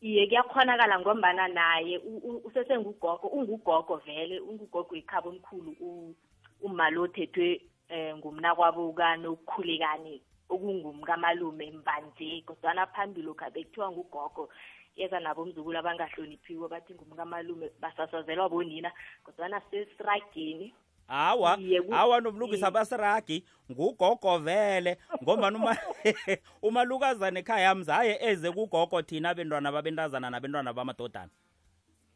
Iye 0.00 0.26
kuyakhonakala 0.26 1.00
ngombana 1.00 1.48
naye 1.48 1.98
u- 1.98 2.22
u- 2.24 2.42
usesengugogo 2.44 3.28
ungugogo 3.28 3.96
vele 4.04 4.40
ungugogo 4.40 4.96
ekhaba 4.96 5.28
omkhulu 5.28 5.76
u- 5.80 6.14
umalo 6.62 7.02
othethwe 7.02 7.60
um 7.90 8.18
ngumnakwabo 8.18 8.92
kanokukhulekani 8.92 10.22
okungumkamalume 10.50 11.70
mbanje 11.70 12.42
kodwana 12.46 12.86
phambili 12.86 13.28
ukhabe 13.28 13.64
kuthiwa 13.64 13.90
ngugogo 13.92 14.48
yeza 14.96 15.20
nabo 15.20 15.42
umzukulu 15.42 15.78
abangahloniphiwe 15.78 16.68
bathi 16.68 16.94
ngumkamalume 16.94 17.70
basasazelwa 17.80 18.48
bonina 18.48 18.92
kodwana 19.24 19.60
sesirageni. 19.70 20.74
Hawa 21.06 21.58
hawa 21.90 22.20
nomlungisi 22.20 22.64
abasiragi 22.64 23.44
ngugogo 23.70 24.38
vele. 24.38 24.98
Ngombani 25.22 25.56
uma 25.56 25.76
umalukazana 26.62 27.40
ekhaya 27.40 27.74
mzaye 27.74 28.18
eze 28.20 28.50
kugogo 28.52 29.02
thina 29.02 29.30
abentwana 29.30 29.72
babentazana 29.72 30.30
nabentwana 30.30 30.72
bamadodana. 30.72 31.30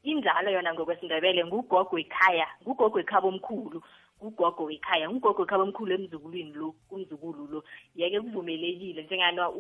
Injalo 0.03 0.51
yona 0.51 0.75
ngokwesindebele 0.75 1.45
ngugogo 1.45 1.99
ekhaya 1.99 2.47
ngugogo 2.63 3.01
ekhaba 3.01 3.29
omkhulu 3.29 3.83
ngugogo 4.25 4.65
wekhaya 4.65 5.11
ngugogo 5.11 5.43
ekhaya 5.43 5.63
omkhulu 5.63 5.93
emzukulwini 5.95 6.53
lo 6.53 6.73
kumzukulu 6.89 7.47
lo. 7.47 7.65
Yeke 7.95 8.21
kuvumelekile 8.21 9.03
njengana 9.03 9.51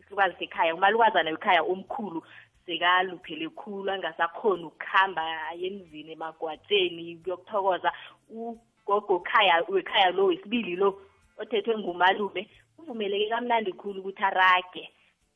islukazi 0.00 0.34
sekhaya 0.38 0.74
umalukazana 0.74 1.30
wekhaya 1.30 1.62
omkhulu 1.62 2.22
sekaluphele 2.66 3.48
khulu 3.48 3.90
angasakhoni 3.90 4.64
ukuhamba 4.64 5.22
aye 5.48 5.66
emzini 5.66 6.12
emagwatsheni 6.12 7.16
kuyokuthokoza. 7.16 7.92
Ugogo 8.30 9.20
khaya 9.20 9.64
wekhaya 9.68 10.10
lo 10.10 10.26
wesibili 10.26 10.76
lo 10.76 11.02
othethwe 11.38 11.78
ngumalume 11.78 12.48
kuvumeleke 12.76 13.28
kamnandi 13.28 13.72
khulu 13.72 14.00
ukuthi 14.00 14.22
arage 14.24 14.88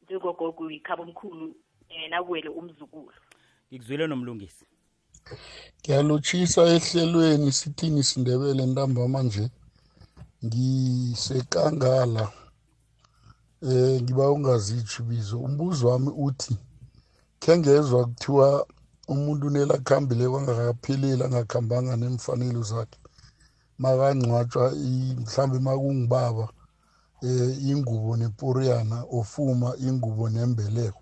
njengogogo 0.02 0.70
yikhaba 0.70 1.02
omkhulu 1.02 1.54
yena 1.90 2.22
kuwele 2.22 2.48
umzukulu. 2.48 3.12
Ngikuzwile 3.72 4.06
nomlungisi. 4.06 4.66
Ngiyalotshisa 5.78 6.60
ehlelweni 6.76 7.48
sithini 7.58 7.98
isindebele 8.04 8.62
ntambama 8.66 9.20
nje? 9.26 9.44
Ngisekangala 10.44 12.24
eh 13.70 13.94
ngiba 14.02 14.24
ungazitsho 14.36 15.00
bizo. 15.08 15.36
Umbuzo 15.46 15.82
wami 15.90 16.10
uthi 16.26 16.54
khe 17.42 17.52
ngezwa 17.58 18.00
kuthiwa 18.08 18.48
umuntu 19.12 19.46
nelakhambile 19.50 20.24
kwangakapheleli 20.30 21.22
angakhambanga 21.24 21.94
nemfanelo 22.00 22.62
zakhe 22.70 22.98
makangcwatshwa 23.82 24.64
mhlambe 25.22 25.58
makungibaba 25.66 26.46
eh 27.28 27.50
ingubo 27.70 28.10
neporiyana 28.20 28.96
ofuma 29.18 29.68
ingubo 29.86 30.24
nembeleko. 30.34 31.01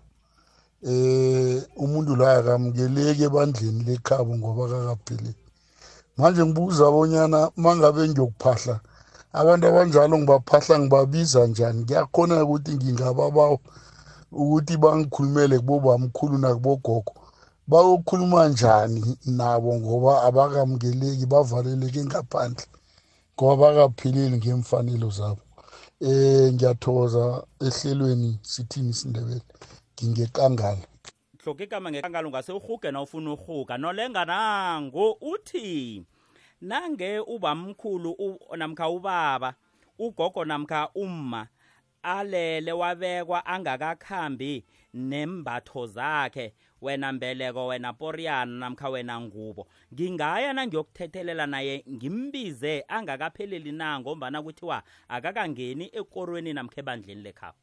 Eh 0.89 1.57
umuntu 1.83 2.11
la 2.15 2.27
akamukeleki 2.37 3.23
ebandleni 3.29 3.81
lekhabo 3.87 4.31
ngoba 4.37 4.63
kakapheli 4.71 5.31
manje 6.17 6.41
ngibuza 6.45 6.85
bonyana 6.93 7.39
mangabe 7.63 8.01
ngiyokuphahla 8.09 8.75
abantu 9.39 9.63
abanjalo 9.67 10.15
ngibaphahla 10.17 10.75
ngibabiza 10.79 11.41
njani? 11.47 11.81
Kuyakhona 11.87 12.43
ukuthi 12.43 12.71
ngingababawa 12.75 13.57
ukuthi 14.41 14.73
bangikhulumele 14.83 15.55
kubobamkhulu 15.59 16.35
nakubogogo. 16.37 17.13
Bayokhuluma 17.69 18.41
njani 18.51 19.17
nabo 19.37 19.69
ngoba 19.79 20.11
abakamukeleki 20.27 21.25
bavaleleke 21.31 22.01
ngaphandle 22.07 22.65
ngoba 23.35 23.55
bakapheleli 23.61 24.35
ngemfanelo 24.37 25.09
zabo? 25.17 25.43
Eh 26.07 26.53
ngiyathokoza 26.53 27.23
ehlelweni 27.67 28.29
sithini 28.51 28.89
isindebele 28.93 29.45
ngingekangala 30.05 30.85
hloke 31.43 31.63
igama 31.63 31.91
ngekangala 31.91 32.27
ungase 32.27 32.51
uhuge 32.51 32.91
na 32.91 33.01
ufuna 33.01 33.33
uhuga 33.33 33.77
nolenga 33.77 34.25
nango 34.25 35.11
uthi 35.21 36.03
nange 36.61 37.19
ubamkhulu 37.19 38.37
namkha 38.57 38.89
ubaba 38.89 39.53
ugogo 39.99 40.45
namkha 40.45 40.89
umma 40.95 41.47
alele 42.03 42.71
wabekwa 42.71 43.45
angakakhambi 43.45 44.65
nembatho 44.93 45.87
zakhe 45.87 46.53
wena 46.81 47.11
mbeleko 47.13 47.67
wena 47.67 47.93
poriyana 47.93 48.59
namkha 48.59 48.89
wena 48.89 49.21
ngubo. 49.21 49.67
Ngingaya 49.93 50.53
nangiyokuthethelela 50.53 51.47
naye 51.47 51.83
ngimbize 51.89 52.85
angakapheleli 52.87 53.71
na 53.71 53.99
ngombana 53.99 54.41
kuthiwa 54.41 54.83
akakangeni 55.07 55.89
ekorweni 55.93 56.53
namkha 56.53 56.79
ebandleni 56.81 57.21
lekhabo. 57.21 57.57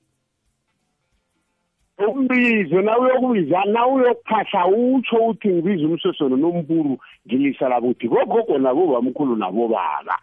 Umbizo 2.06 2.82
nawuyokubiza 2.82 3.64
nawuyokuphahla 3.64 4.66
utsho 4.66 5.16
uthi 5.16 5.48
ngibiza 5.48 5.86
umsosono 5.86 6.36
nomburu 6.36 6.98
ngilisa 7.26 7.68
labuthi 7.68 8.08
bogogo 8.08 8.58
nabobamkhulu 8.58 9.36
nabobaba 9.36 10.18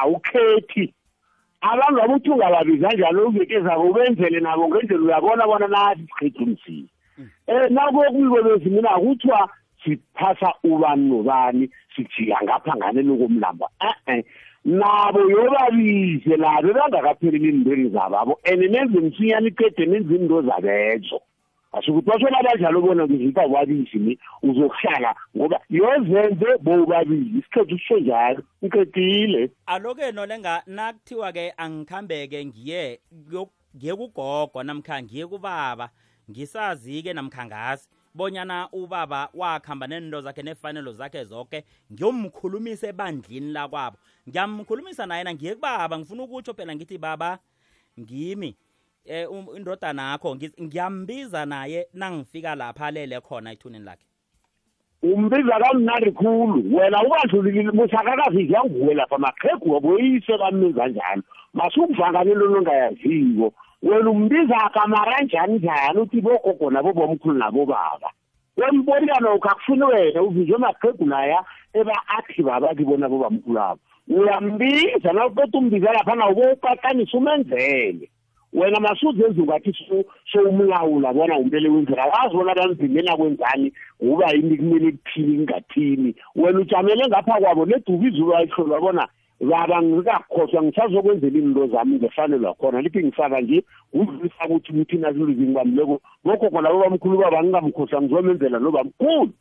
awukhethi. 0.00 0.94
Abantu 1.60 2.02
abuthi 2.02 2.30
ungababiza 2.30 2.88
njalo 2.88 3.28
uveke 3.28 3.60
zabo 3.60 3.90
ubenzele 3.90 4.40
nabo 4.40 4.68
ngendlela 4.68 5.02
uyabona 5.02 5.46
bona 5.46 5.66
nathi 5.66 6.06
sikhethe 6.06 6.44
umsile 6.44 6.88
um 7.48 7.74
nakuyokubiko 7.74 8.38
lezi 8.40 8.70
mina 8.70 8.98
kuthiwa 8.98 9.50
siphasa 9.84 10.54
ubani 10.64 11.08
nobani 11.08 11.70
sijika 11.96 12.38
ngapha 12.44 12.76
ngane 12.76 13.02
lokomlamba 13.02 13.66
e-e 13.80 14.24
nabo 14.68 15.20
yobabize 15.30 16.36
labo 16.36 16.68
bangakapheleli 16.76 17.48
iindweni 17.48 17.88
zababo 17.90 18.38
and 18.44 18.62
nenze 18.70 19.00
msinyana 19.00 19.48
iqede 19.48 19.86
nenze 19.86 20.14
into 20.14 20.42
zabezo 20.42 21.20
asukuthi 21.72 22.10
bashona 22.10 22.38
abanjalo 22.38 22.80
bona 22.80 23.06
ngizipha 23.06 23.46
ubabisi 23.46 23.98
ni 23.98 24.18
uzokuhlala 24.42 25.14
ngoba 25.36 25.60
yozenze 25.70 26.46
bowubabili 26.60 27.38
isikhethu 27.38 27.74
kusho 27.74 27.98
njalo 27.98 28.42
ngiqedile 28.64 29.50
aloke 29.66 30.12
nolenga 30.12 30.62
nakuthiwa-ke 30.66 31.52
angikhambeke 31.56 32.46
ngiye 32.46 33.00
ngiye 33.76 33.94
kugogo 33.94 34.62
namkha 34.62 35.02
ngiye 35.02 35.26
kubaba 35.26 35.90
ngisazi-ke 36.30 37.12
namkha 37.12 37.46
ngazi. 37.46 37.88
Bonyana 38.14 38.68
ubaba 38.72 39.28
wakhamba 39.34 39.86
nento 39.86 40.20
zakhe 40.20 40.42
nefanelo 40.42 40.92
zakhe 40.92 41.24
zonke 41.24 41.64
ngiyomkhulumisa 41.92 42.88
ebandlini 42.88 43.52
lakwabo. 43.52 43.96
Ngiyamkhulumisa 44.28 45.06
naye 45.06 45.24
na? 45.24 45.34
Ngiye 45.34 45.54
kubaba 45.54 45.98
ngifuna 45.98 46.22
ukutsho 46.22 46.54
phela 46.54 46.74
ngithi 46.74 46.98
baba 46.98 47.38
ngimi 48.00 48.56
eh 49.04 49.28
indodana 49.56 50.10
yakho 50.10 50.36
ngiyambiza 50.36 51.46
naye 51.46 51.88
nangifika 51.94 52.54
lapha 52.54 52.86
alele 52.86 53.20
khona 53.20 53.52
ethuneni 53.52 53.84
lakhe? 53.84 54.06
Umbiza 55.02 55.58
kamnandi 55.58 56.12
khulu. 56.12 56.76
Wena 56.76 57.02
ubadlulile 57.02 57.70
musakakazi 57.70 58.52
yanguwe 58.52 58.94
lapha 58.94 59.18
maqhegu 59.18 59.72
waboyise 59.72 60.38
bamenza 60.38 60.88
njalo 60.88 61.22
masukuvakanyelo 61.54 62.46
longayaziko 62.46 63.54
wena 63.82 64.10
umbiza 64.10 64.70
kamara 64.74 65.20
njani 65.22 65.58
njani 65.58 66.00
uthi 66.00 66.20
bogogo 66.20 66.70
nabobomkhulu 66.70 67.38
nabobaba. 67.38 68.10
Wemboliyana 68.56 69.34
ukakufuni 69.34 69.82
wena 69.82 70.22
uvizwe 70.22 70.58
maqhegu 70.58 71.06
laya 71.06 71.44
eba 71.72 71.94
athi 72.08 72.42
baba 72.42 72.74
kibona 72.74 73.08
bobamkhulu 73.08 73.60
abo. 73.60 73.80
Uyambiza 74.08 75.12
nawuqeda 75.12 75.58
umbiza 75.58 75.92
lapha 75.92 76.14
nawubowuqaqanisa 76.14 77.18
umenzele. 77.18 78.10
Wena 78.52 78.80
masuzenza 78.80 79.42
ungathi 79.42 79.72
sowumlawula 80.32 81.12
bona 81.12 81.38
umele 81.38 81.68
wenzela 81.68 82.06
wazi 82.06 82.34
bona 82.36 82.54
bamvimena 82.54 83.16
kwenzani 83.16 83.72
uba 84.00 84.30
yini 84.32 84.56
kumele 84.56 84.92
kuthini 84.92 85.36
kungathini 85.36 86.14
wena 86.36 86.58
ujamele 86.58 87.06
ngapha 87.08 87.40
kwabo 87.40 87.66
neduba 87.66 88.08
izulu 88.08 88.36
ayihlolwa 88.36 88.80
bona 88.80 89.08
baba 89.40 89.82
ngikakhohlwa 89.82 90.62
ngisazokwenzela 90.62 91.38
into 91.38 91.66
zami 91.66 91.96
ngefanelwa 91.96 92.54
khona 92.54 92.82
lithi 92.82 93.04
ngifaka 93.04 93.40
nje 93.40 93.64
kudlulisa 93.92 94.44
ukuthi 94.46 94.72
umthina 94.72 95.12
siluzi 95.12 95.42
ngibamleko 95.42 96.00
bogogo 96.24 96.60
labo 96.60 96.80
bamkhulu 96.80 97.18
baba 97.18 97.42
ngingamkhohlwa 97.42 98.02
ngizomenzela 98.02 98.58
nobamkhulu 98.58 99.32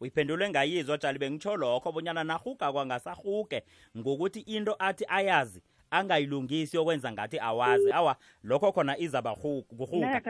uyiphendulwe 0.00 0.50
ngayizwa 0.50 0.98
tshali 0.98 1.18
bengitsho 1.18 1.56
lokho 1.56 1.92
bonyana 1.92 2.24
nahuga 2.24 2.72
kwangasahuge 2.72 3.62
ngokuthi 3.96 4.40
into 4.40 4.76
athi 4.78 5.04
ayazi 5.08 5.62
angayilungisi 5.90 6.76
yokwenza 6.76 7.12
ngathi 7.12 7.38
awazi. 7.40 7.92
Awa 7.92 8.16
lokho 8.44 8.72
khona 8.72 8.98
izaba 8.98 9.34
kuhuga. 9.34 10.22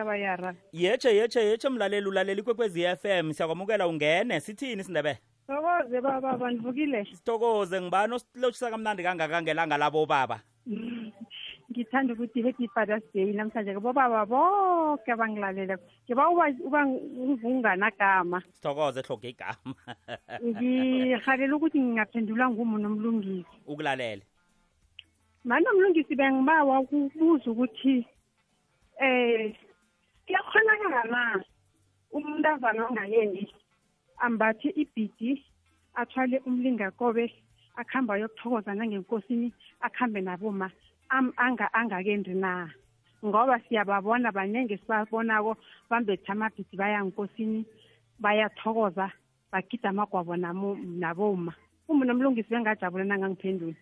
Yeche 0.72 1.16
yeche 1.16 1.40
yeche 1.40 1.68
mlaleli 1.68 2.42
kwekwezi-f 2.42 3.04
m 3.04 3.33
siyakwamukela 3.33 3.88
ungene 3.88 4.40
sithini 4.40 4.85
sindebele 4.85 5.18
Sithokoze 5.48 6.00
baba 6.00 6.37
banivukile. 6.37 7.04
Sithokoze 7.04 7.80
ngibani 7.80 8.14
osilochisa 8.14 8.70
kamnandi 8.70 9.02
kangaka 9.02 9.42
ngelanga 9.42 9.78
labo 9.78 10.04
baba. 10.06 10.40
Ngithanda 11.70 12.12
ukuthi 12.12 12.42
happy 12.42 12.68
Father's 12.68 13.02
Day 13.14 13.32
namhlanje 13.32 13.72
ke 13.72 13.80
bobaba 13.80 14.28
bonke 14.28 15.08
abangilalela. 15.08 15.80
Ngiba 16.04 16.28
uba 16.28 16.44
uba 16.68 16.80
ngivuganagama. 16.84 18.42
Sithokoze 18.61 19.00
hloke 19.00 19.28
igama. 19.32 19.72
Ngihalela 20.44 21.56
ukuthi 21.56 21.80
ngingaphendulwa 21.80 22.50
ngumuntu 22.50 22.88
nomlungisi. 22.88 23.56
Ukulalele. 23.64 24.24
Manje 25.44 25.68
umlungisi 25.72 26.12
bengibawa 26.12 26.80
ukubuza 26.84 27.50
ukuthi 27.50 28.04
eh 29.00 29.56
kuyakhonakala 30.26 31.02
na 31.08 31.40
umntazana 32.12 32.84
ongayendi 32.84 33.48
ambathe 34.20 34.68
ibhidi 34.76 35.44
athwale 35.94 36.38
umlingakobe 36.46 37.33
akuhamba 37.76 38.14
ayokuthokoza 38.14 38.74
nangenkosini 38.74 39.52
akuhambe 39.81 40.20
naboma. 40.20 40.70
Anga 41.09 41.72
angakendi 41.72 42.35
na? 42.35 42.70
Ngoba 43.24 43.61
siyababona 43.61 44.33
baningi 44.33 44.78
sibabonako 44.78 45.57
bambethe 45.90 46.33
amabhidi 46.33 46.76
baya 46.76 47.02
nkosini 47.02 47.64
bayathokoza 48.18 49.11
bagida 49.52 49.90
amagwabo 49.90 50.37
naboma. 50.37 51.54
Uma 51.88 52.04
nomlungisi 52.04 52.50
bengajabule 52.50 53.04
nangangiphendula 53.04 53.76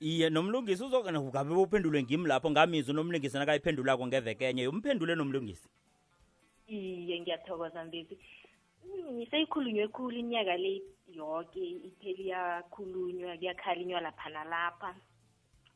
iye 0.00 0.30
nomlungisi 0.30 0.84
uzokabe 0.84 1.54
bophendulwe 1.54 2.02
ngimi 2.02 2.28
lapho 2.28 2.50
ngamizwa 2.50 2.94
nomlungisi 2.94 3.38
nakayiphendulako 3.38 4.06
ngevekenye 4.06 4.68
umphendule 4.68 5.14
nomlungisi. 5.14 5.68
Iye 6.68 7.20
ngiyathokoza 7.20 7.84
mbezi 7.84 8.18
seyikhulunywe 9.30 9.88
khulu 9.88 10.16
iminyaka 10.16 10.56
le 10.56 10.82
yoke 11.18 11.62
ipheli 11.88 12.24
iyakhulunywa 12.28 13.36
kuyakhalinywa 13.36 14.00
lapha 14.00 14.28
nalapha. 14.30 14.90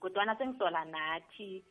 Kodwana 0.00 0.36
sengisola 0.38 0.84
nathi 0.84 1.62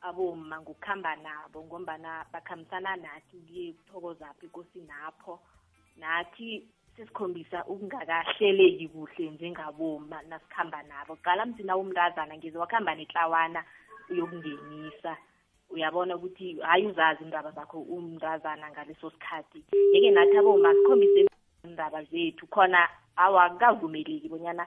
aboma 0.00 0.60
ngokuhamba 0.60 1.16
nabo 1.16 1.64
ngombana 1.64 2.24
bakhambisana 2.32 2.96
nathi 2.96 3.36
kuye 3.46 3.72
kuthokozaphi 3.72 4.46
ikosinapho 4.46 5.40
nathi 5.96 6.66
sesikhombisa 6.96 7.64
ukungakahleleki 7.66 8.88
kuhle 8.88 9.30
njengaboma 9.30 10.22
nasikhamba 10.22 10.82
nabo. 10.82 11.16
Qala 11.16 11.46
mzina 11.46 11.76
womntazana 11.76 12.36
ngize 12.36 12.58
wakuhamba 12.58 12.94
netlawana 12.94 13.64
uyokungenisa 14.10 15.16
uyabona 15.70 16.16
ukuthi 16.16 16.56
hayi 16.60 16.86
uzazi 16.86 17.24
indaba 17.24 17.50
zakho 17.52 17.80
umntazana 17.80 18.70
ngaleso 18.70 19.10
sikhathi. 19.10 19.64
Yeke 19.92 20.10
nathi 20.10 20.36
aboma 20.38 20.74
sikhombise 20.74 21.26
indaba 21.64 22.04
zethu 22.04 22.46
khona 22.46 22.88
awakavumeleki 23.16 24.28
bonyana 24.28 24.66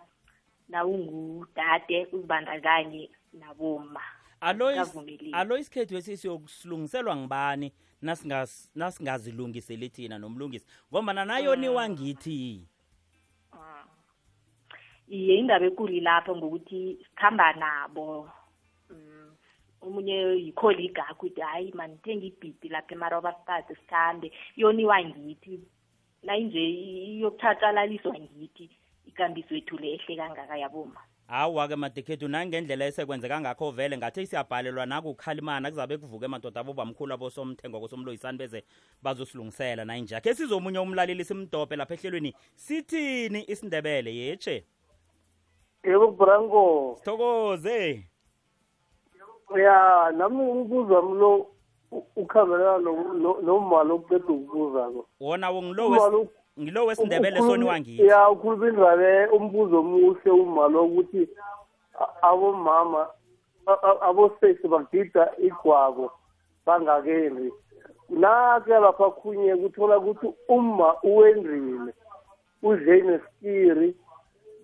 nawungudade 0.69 2.07
uzibandakanye 2.11 3.09
naboma. 3.33 4.01
Alo 4.41 4.71
is- 4.71 4.77
Akavumeleki. 4.79 5.31
alo 5.33 5.57
isikhethu 5.57 5.95
esisiyokusilungiselwa 5.97 7.15
ngibani? 7.15 7.73
Nasingazilungiseli 8.75 9.89
thina 9.89 10.17
nomlungisi. 10.19 10.65
Ngombana 10.91 11.25
nayoniwa 11.25 11.89
ngithi 11.89 12.65
iye 15.07 15.35
indaba 15.37 15.65
ekulu 15.65 15.99
lapho 16.01 16.35
ngokuthi 16.35 16.97
sikhamba 17.09 17.53
nabo. 17.53 18.23
mm, 18.23 18.40
omunye 19.81 20.15
yikholigi 20.45 21.01
akho 21.01 21.13
ukuthi 21.13 21.41
hayi 21.41 21.71
mani 21.73 21.97
thenga 22.03 22.25
ibhidi 22.25 22.69
lapha 22.69 22.95
emaroba 22.95 23.35
stad 23.41 23.65
sikhambe 23.67 24.31
yoniwa 24.55 25.03
ngithi 25.03 25.59
nayinje 26.23 26.61
iyokuthatshalaliswa 27.11 28.19
ngithi 28.19 28.69
ikambiso 29.05 29.55
ethu 29.55 29.77
lehle 29.77 30.15
kangaka 30.15 30.57
yaboma 30.57 31.01
hawa-ke 31.31 31.75
madekhethu 31.75 32.27
nangendlela 32.27 32.85
esekwenzeka 32.85 33.41
ngakho 33.41 33.71
vele 33.71 33.97
ngathi 33.97 34.27
siyabhalelwa 34.27 34.85
nakukhalimana 34.85 35.71
kuzabe 35.71 35.97
kuvuke 35.97 36.27
madoda 36.27 36.61
abobamkhulu 36.61 37.13
abosomthengo 37.13 37.79
kosomloyisani 37.79 38.37
beze 38.37 38.63
bazosilungisela 39.03 39.85
nayinje. 39.85 40.15
Akhe 40.15 40.35
sizomunye 40.35 40.79
umlaleli 40.79 41.25
simdobhe 41.25 41.75
lapha 41.75 41.93
ehlelweni 41.93 42.35
sithini 42.55 43.45
isindebele 43.47 44.11
yetshe 44.15 44.65
yebo 45.83 46.11
branko. 46.11 46.95
Sithokoze. 46.99 48.10
Ya 49.59 50.11
nami 50.17 50.41
umbuzo 50.51 50.93
wami 50.93 51.19
lo 51.19 51.47
u- 51.91 52.03
ukhambelana 52.15 52.77
no- 52.77 53.13
no- 53.13 53.39
nomali 53.41 53.91
okuqeda 53.91 54.27
ukubuzako 54.33 55.05
wona 55.19 55.51
ngilo 55.53 56.27
ngilo 56.59 56.85
wesindebele 56.85 57.39
soniwa 57.39 57.79
ngithi 57.79 58.05
ya 58.07 58.29
ukhuluma 58.29 58.67
indaba 58.67 59.31
umbuzo 59.35 59.79
omuhle 59.79 60.31
umali 60.31 60.75
wokuthi 60.75 61.29
abomama 62.21 63.07
abosesi 64.01 64.67
bagida 64.67 65.31
igwabo 65.37 66.11
bangakendi 66.65 67.51
nake 68.09 68.69
lapha 68.71 69.09
khunye 69.11 69.55
kuthola 69.55 69.97
ukuthi 69.99 70.27
umma 70.47 70.95
uwendrile 71.03 71.93
udle 72.63 73.01
neskiri 73.01 73.95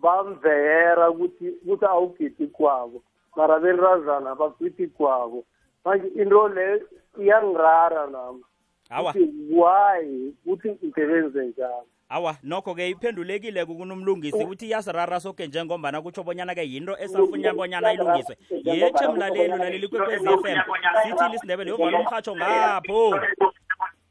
bamveyera 0.02 1.10
ukuthi 1.12 1.50
ukuthi 1.66 1.86
awugidi 1.86 2.44
igwabo. 2.44 3.02
Mara 3.38 3.60
bentazana 3.60 4.36
bagidi 4.36 4.84
igwabo 4.84 5.46
manje 5.86 6.08
into 6.22 6.48
le 6.48 6.82
iyangirara 7.22 8.08
nami. 8.08 8.44
Awa. 8.90 9.14
Why? 9.50 10.34
Ukuthi 10.46 10.70
ngisebenze 10.70 11.46
njalo 11.46 11.88
awa 12.10 12.38
nokho-ke 12.44 12.90
iphendulekile 12.90 13.66
kunomlungisi 13.66 14.44
ukuthi 14.44 14.66
iyasirara 14.66 15.20
soke 15.20 15.48
njengombana 15.48 16.02
kutsho 16.02 16.24
bonyana-ke 16.24 16.64
yinto 16.64 16.98
esafunya 17.00 17.54
bonyana 17.54 17.94
ilungiswe. 17.94 18.38
yetshe 18.64 19.08
mlaleli 19.08 19.54
ulaleli 19.54 19.88
kwekwezi 19.88 20.28
f 20.28 20.46
m 20.46 20.62
sithi 21.04 21.32
lisindebele 21.32 21.72
yovala 21.72 22.00
umhatsho 22.00 22.36
ngapho. 22.36 23.20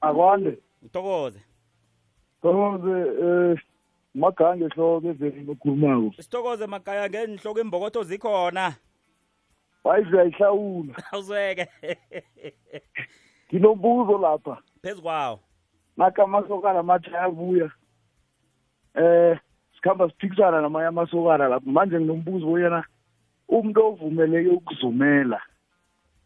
Akwande. 0.01 0.59
Uthokoze. 0.83 1.41
Thokoze 2.43 2.95
um 3.25 3.57
magange 4.15 4.65
ehloko 4.65 5.09
evelini 5.09 5.51
okhulumako 5.51 6.23
sithokoze 6.23 6.67
makaya 6.67 7.09
ngenhloko 7.09 7.61
imbokotho 7.61 8.03
zikhona. 8.03 8.77
Wayiziyayihlawula 9.87 10.95
awuzweke. 11.13 11.67
Nginombuzo 13.53 14.19
lapha. 14.19 14.63
Phezu 14.83 15.03
kwawo. 15.03 15.41
Naka 15.97 16.23
amasokana 16.23 16.79
amathi 16.79 17.11
ayabuya 17.11 17.71
eh 18.95 19.39
sikhamba 19.75 20.11
siphikisana 20.11 20.61
namanye 20.61 20.87
amasokana 20.87 21.49
lapho. 21.49 21.71
Manje 21.71 21.97
nginombuzo 22.01 22.47
bonyana 22.47 22.85
umuntu 23.49 23.87
ovumeleke 23.87 24.49
ukuzumela 24.51 25.41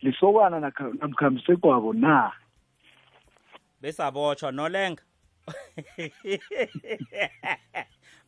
lisokana 0.01 0.61
nakha- 0.61 0.99
namkhambisekwabo 1.01 1.93
na? 1.93 2.33
Besabotshwa 3.81 4.53
nolenga. 4.53 5.03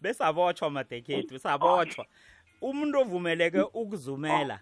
Besabotshwa 0.00 0.70
madekhethu 0.70 1.38
sabotshwa 1.38 2.06
umuntu 2.60 3.00
ovumeleke 3.00 3.60
ukuzumela 3.60 4.60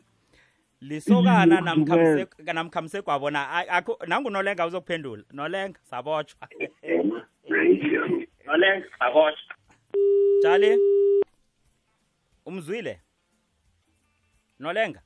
lisokana 0.80 1.54
Iye, 1.54 1.64
namkhamse- 1.64 2.52
namkhamsegwabo 2.52 3.30
na 3.30 3.48
a- 3.50 3.80
akho- 3.80 4.06
nangu 4.06 4.30
nolenga 4.30 4.66
uzokuphendula. 4.66 5.24
Nolenga 5.32 5.80
sabotshwa 5.90 6.48
nolenga 8.46 8.86
sabotshwa 8.98 9.54
jali 10.42 10.78
umzwile? 12.46 13.00
Nolenga? 14.58 15.02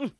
Mm. 0.00 0.10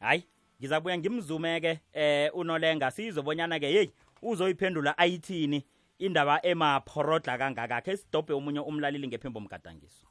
hayi 0.00 0.24
ngizabuya 0.60 0.98
ngimzume-ke 0.98 1.80
eh 1.92 2.30
unolenga. 2.34 2.90
Sizobonyana-ke 2.90 3.66
yeyi 3.72 3.92
uzoyiphendula 4.22 4.98
ayithini 4.98 5.64
indaba 5.98 6.40
emaphorodla 6.46 7.38
kangakakhe 7.38 7.96
sidobhe 7.96 8.32
omunye 8.34 8.60
umlaleli 8.60 9.08
ngephembo 9.08 9.40
mgadangiso. 9.40 10.05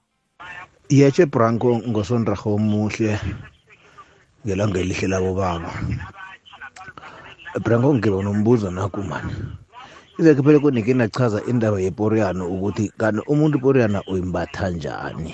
Yetshe 0.99 1.23
branko 1.33 1.69
ngosondraho 1.89 2.47
omuhle 2.57 3.11
ngelanga 4.43 4.77
elihle 4.83 5.07
labo 5.13 5.31
baba. 5.39 5.71
Branko 7.63 7.89
ngiba 7.95 8.17
nombuzo 8.25 8.67
naku 8.77 8.99
mani? 9.09 9.33
Iveke 10.19 10.41
phele 10.45 10.59
konike 10.63 10.93
nachaza 10.95 11.39
indaba 11.51 11.77
yeporiyano 11.85 12.43
ukuthi 12.53 12.83
kanti 12.99 13.21
umuntu 13.31 13.55
iporiyana 13.57 13.99
uyimbatha 14.11 14.65
njani? 14.75 15.31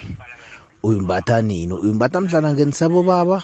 Uyimbatha 0.86 1.36
nini? 1.48 1.74
Uyimbatha 1.84 2.18
mhlana 2.24 2.50
ngenisabo 2.54 3.00
baba? 3.10 3.38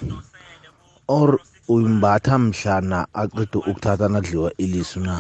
Or 1.18 1.30
uyimbatha 1.74 2.36
mhlana 2.46 2.98
aqeda 3.22 3.58
ukuthatha 3.70 4.08
nadliwa 4.14 4.50
ilisu 4.64 5.00
na? 5.08 5.16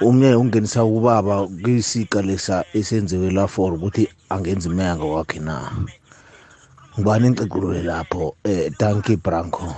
Umnye 0.00 0.34
ungenisa 0.34 0.84
ubaba 0.84 1.46
kuyisika 1.46 2.22
lesa 2.22 2.64
esenziwela 2.74 3.48
for 3.48 3.74
ukuthi 3.74 4.08
angenza 4.28 4.68
imeanga 4.68 5.04
wakhe 5.04 5.38
na? 5.38 5.72
Ngubani 6.98 7.26
inqiqulule 7.26 7.82
lapho? 7.82 8.36
Eh 8.44 8.72
tanki 8.78 9.16
branco 9.16 9.74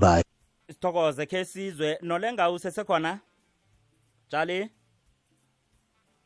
bye. 0.00 0.22
Sithokoze 0.68 1.26
khe 1.26 1.44
sizwe. 1.44 1.98
Nolenga 2.02 2.50
usesekhona 2.50 3.20
jali 4.30 4.68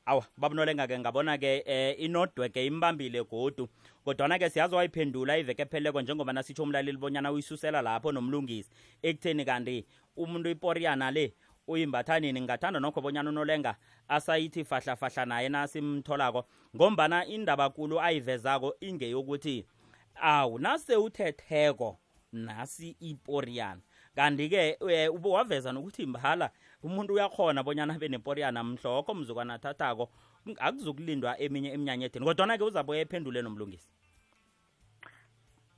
awa 0.07 0.27
babunolenga-ke 0.37 0.99
ngabona-ke 0.99 1.63
eh 1.67 1.97
inodweke 1.99 2.67
imbambile 2.67 3.25
godu. 3.25 3.69
Kodwana-ke 4.05 4.51
siyazi 4.51 4.75
wayiphendula 4.75 5.39
iveke 5.39 5.63
epheleko 5.63 6.01
njengoba 6.01 6.33
nasitsho 6.33 6.63
umlaleli 6.63 6.99
bonyana 6.99 7.33
uyisusela 7.33 7.83
lapho 7.83 8.13
nomlungisi. 8.13 8.71
Ekutheni 9.03 9.45
kanti 9.45 9.87
umuntu 10.17 10.51
iporiyana 10.51 11.11
le 11.11 11.33
uyimbatha 11.69 12.21
nini 12.21 12.41
ngingathanda 12.41 12.81
nokho 12.81 13.01
bonyana 13.01 13.31
unolenga 13.31 13.77
asayithi 14.09 14.65
fahlafahla 14.65 15.27
naye 15.27 15.49
nasimtholako 15.49 16.45
ngombana 16.77 17.27
indaba 17.27 17.71
kulu 17.71 18.01
ayivezako 18.01 18.77
ingeyokuthi 18.81 19.67
awu 20.15 20.59
nase 20.59 20.97
uthetheko 20.97 21.99
nasi 22.33 22.97
iporiyana. 23.01 23.81
Kanti-ke 24.17 24.79
um 24.81 25.33
waveza 25.33 25.73
nokuthi 25.73 26.07
mbhala 26.07 26.51
umuntu 26.83 27.15
uyakhona 27.15 27.63
bonyana 27.63 27.95
abe 27.95 28.09
neporiyana 28.09 28.65
mhlokho 28.65 29.15
mzukwana 29.15 29.55
athathako 29.55 30.11
akuzukulindwa 30.59 31.41
eminye 31.41 31.73
iminyanya 31.75 32.09
kodwana-ke 32.09 32.65
uzabuya 32.65 33.01
ephendule 33.01 33.43
nomlungisi 33.43 33.91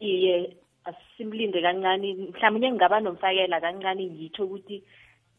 iye 0.00 0.56
asimlinde 0.84 1.62
kancane 1.62 2.14
mhlawumbe 2.14 2.70
ngingaba 2.70 3.00
nomfakela 3.00 3.60
kancane 3.60 4.04
ngitho 4.06 4.44
ukuthi 4.44 4.82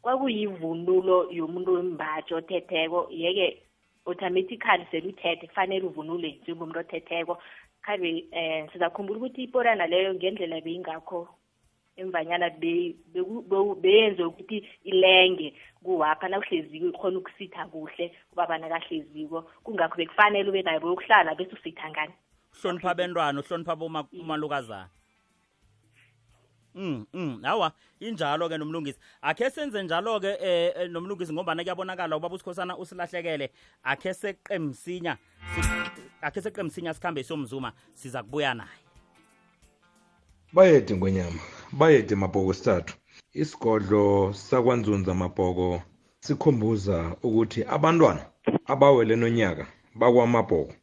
kwakuyivunulo 0.02 1.28
yomuntu 1.32 1.74
wembaji 1.74 2.34
othetheko 2.34 3.08
yeke 3.12 3.48
automatically 4.06 4.86
seluthethe 4.92 5.48
kufanele 5.48 5.86
uvunule 5.86 6.40
njengomuntu 6.42 6.80
othetheko. 6.80 7.38
Khabe 7.82 8.26
um 8.32 8.70
sizakhumbula 8.72 9.20
ukuthi 9.20 9.44
iporana 9.44 9.88
leyo 9.88 10.14
ngendlela 10.14 10.62
beyingakho 10.62 11.28
emvanyana 11.98 12.50
beyenze 13.82 14.24
ukuthi 14.24 14.68
ilenge 14.84 15.54
kuwapha 15.84 16.28
nawuhleziko 16.30 16.88
ikhona 16.88 17.20
ukusitha 17.20 17.66
kuhle 17.66 18.12
ubaba 18.34 18.58
nakahleziko. 18.58 19.42
Kungakho 19.64 19.96
bekufanele 19.98 20.50
ube 20.50 20.62
naye 20.62 20.80
boyokuhlala 20.80 21.36
bese 21.36 21.54
usitha 21.56 21.90
ngani? 21.90 22.14
Hlonipha 22.62 22.92
abentwana 22.92 23.40
uhlonipha 23.40 23.76
umalukazana 24.12 24.90
Mm 26.78 27.06
mm. 27.14 27.42
Hawa 27.44 27.72
injalo 28.00 28.50
ke 28.50 28.58
nomlungisi. 28.58 29.00
Akhe 29.22 29.50
senze 29.50 29.84
njalo 29.84 30.20
ke 30.20 30.38
eh 30.42 30.74
eh, 30.78 30.90
nomlungisi 30.90 31.34
ngoba 31.34 31.56
kuyabonakala 31.56 32.18
ubaba 32.18 32.36
usikhosana 32.36 32.78
usilahlekele. 32.78 33.50
Akhe 33.84 34.14
seqemsinya 34.14 35.18
si- 35.56 36.02
akhe 36.22 36.42
seqemsinya 36.42 36.94
sikhambe 36.94 37.24
somzuma 37.24 37.74
siza 37.94 38.24
kubuya 38.24 38.54
naye. 38.54 38.70
Bayede 40.54 40.96
ngwenyama 40.96 41.40
bayede 41.72 42.16
mabhoko 42.16 42.54
sithathu. 42.54 42.96
Isigodlo 43.34 44.34
sakwanzunza 44.34 45.14
mabhoko 45.14 45.82
sikhumbuza 46.20 47.16
ukuthi 47.24 47.64
abantwana 47.64 48.26
abawele 48.66 49.16
nonyaka 49.16 49.68
bakwamabhoko 49.96 50.74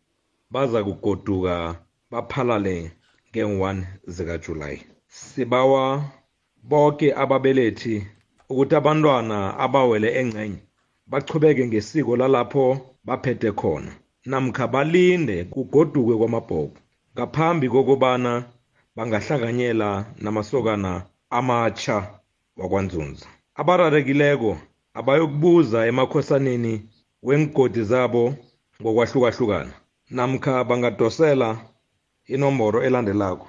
baza 0.50 0.84
kugoduka 0.84 1.76
baphalale 2.10 2.92
nge-1 3.30 3.84
zikajulayi. 4.06 4.93
Sibawa 5.14 5.84
bonke 6.70 7.08
ababelethi 7.22 7.96
ukuthi 8.50 8.74
abantwana 8.80 9.38
abawele 9.64 10.08
engcenye 10.20 10.60
bachubeke 11.10 11.62
ngesiko 11.66 12.12
lalapho 12.20 12.64
baphethe 13.06 13.50
khona 13.60 13.92
namkha 14.30 14.64
balinde 14.74 15.36
kugoduke 15.52 16.14
kwamabhoko 16.20 16.78
ngaphambi 17.14 17.66
kokubana 17.72 18.32
bangahlanganyela 18.96 19.88
namasokana 20.22 20.92
amatsha 21.38 21.96
wakwanzunza 22.58 23.26
abararekileko 23.60 24.50
abayokubuza 24.98 25.78
emakhosaneni 25.90 26.74
wengodi 27.26 27.82
zabo 27.90 28.24
ngokwahlukahlukana 28.80 29.74
namkha 30.16 30.54
bangadosela 30.68 31.48
inomboro 32.34 32.78
elandelako 32.86 33.46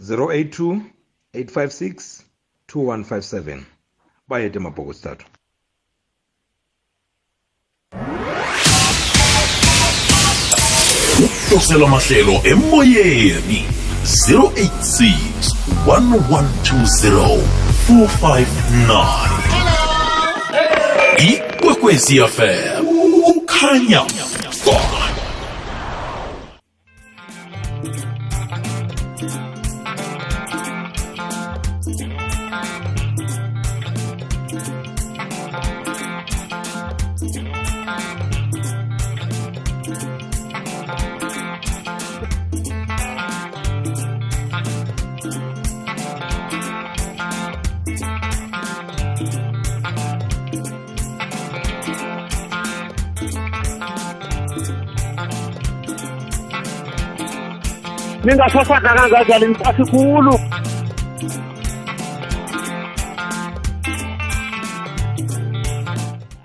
082 0.00 0.95
856 1.36 2.22
2157 2.68 3.62
bayede 4.28 4.58
mabhoko 4.58 4.92
sithathu 4.92 5.26
ukuhlosela 11.24 11.86
amahlelo 11.86 12.40
emoyeni. 12.44 13.64
086 14.04 15.14
1120 15.86 17.40
459 17.88 19.36
ikwekwezi 21.18 22.20
fm 22.20 22.86
ukhanya. 23.26 24.02
ba 24.66 24.95
ningasasaka 58.26 58.94
kangazali 58.94 59.46
mpasi 59.46 59.84
khulu. 59.90 60.40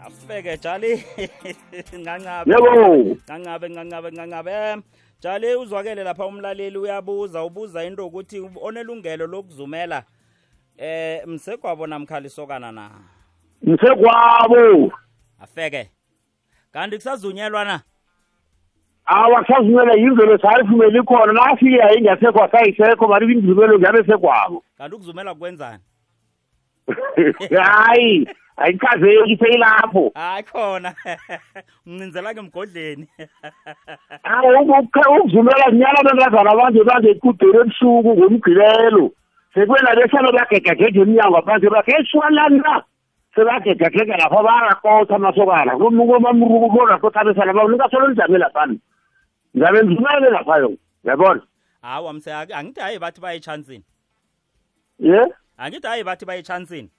Afeke 0.06 0.58
jali. 0.58 1.06
Ngancabe. 2.02 2.52
Yebo. 2.52 3.18
Ngancabe 3.26 3.70
ngancabe 3.70 4.12
ngancabe. 4.12 4.52
Em, 4.52 4.82
jali 5.20 5.56
uzwakele 5.56 6.04
lapha 6.04 6.26
umlaleli 6.26 6.78
uyabuza 6.78 7.44
ubuza 7.44 7.84
into 7.84 8.08
ukuthi 8.08 8.50
onelungelo 8.62 9.28
lokuzumela 9.28 10.04
eh 10.78 11.28
msegwabo 11.28 11.88
namkhalisokana 11.88 12.72
na? 12.72 12.92
Msekwabo 13.62 14.94
afeke. 15.40 15.90
Kanti 16.72 16.96
kusazunyelwa 16.96 17.66
na? 17.66 17.82
Awa 19.06 19.44
kusazumela 19.44 19.94
yimvelo 19.94 20.38
sayifumeli 20.38 21.00
ikhona 21.00 21.34
nafike 21.34 21.78
yayingasekho 21.78 22.48
sayisekho 22.52 23.08
mari 23.08 23.34
indlumelo 23.34 23.80
ngiyabe 23.80 24.04
sekwabo 24.04 24.64
kanti 24.78 24.96
ukuzumela 24.96 25.36
kwenzani 25.36 25.84
hayi 27.64 28.28
ayichazeki 28.58 29.38
seyilapho. 29.38 30.12
Hayi 30.16 30.44
khona. 30.44 30.96
Uncinzela 31.88 32.34
ke 32.34 32.42
mgodleni 32.42 33.08
awu 34.24 34.86
ukuzumela 35.20 35.72
zinyala 35.72 36.00
abentazana 36.00 36.56
banje 36.56 36.84
bangekudeni 36.84 37.58
ebusuku 37.62 38.10
ngomgqibelo. 38.18 39.12
Sekwena 39.54 39.96
besalo 39.96 40.32
bagegagege 40.32 41.02
emnyango 41.02 41.42
phansi 41.42 41.70
bakhe 41.70 41.92
eswalana 42.00 42.84
sebagegagega 43.36 44.18
lapho 44.18 44.44
barakotha 44.44 45.16
amasokana 45.16 45.78
komamrukubona 45.78 46.98
kothabesana 46.98 47.54
bao 47.54 47.68
ningasolo 47.70 48.08
nijame 48.08 48.38
laphani 48.38 48.80
ngizabe 49.56 49.84
ngizumele 49.84 50.30
laphayo 50.30 50.74
yabona 51.04 51.42
hawa 51.82 52.14
mse 52.14 52.32
ak- 52.34 52.54
angithi 52.54 52.80
hayi 52.82 53.00
bathi 53.00 53.22
baye 53.22 53.38
echansini. 53.38 53.84
Ye? 55.00 55.22
Angithi 55.58 55.88
hayi 55.88 56.04
bathi 56.04 56.26
baye 56.26 56.40
echansini. 56.40 56.90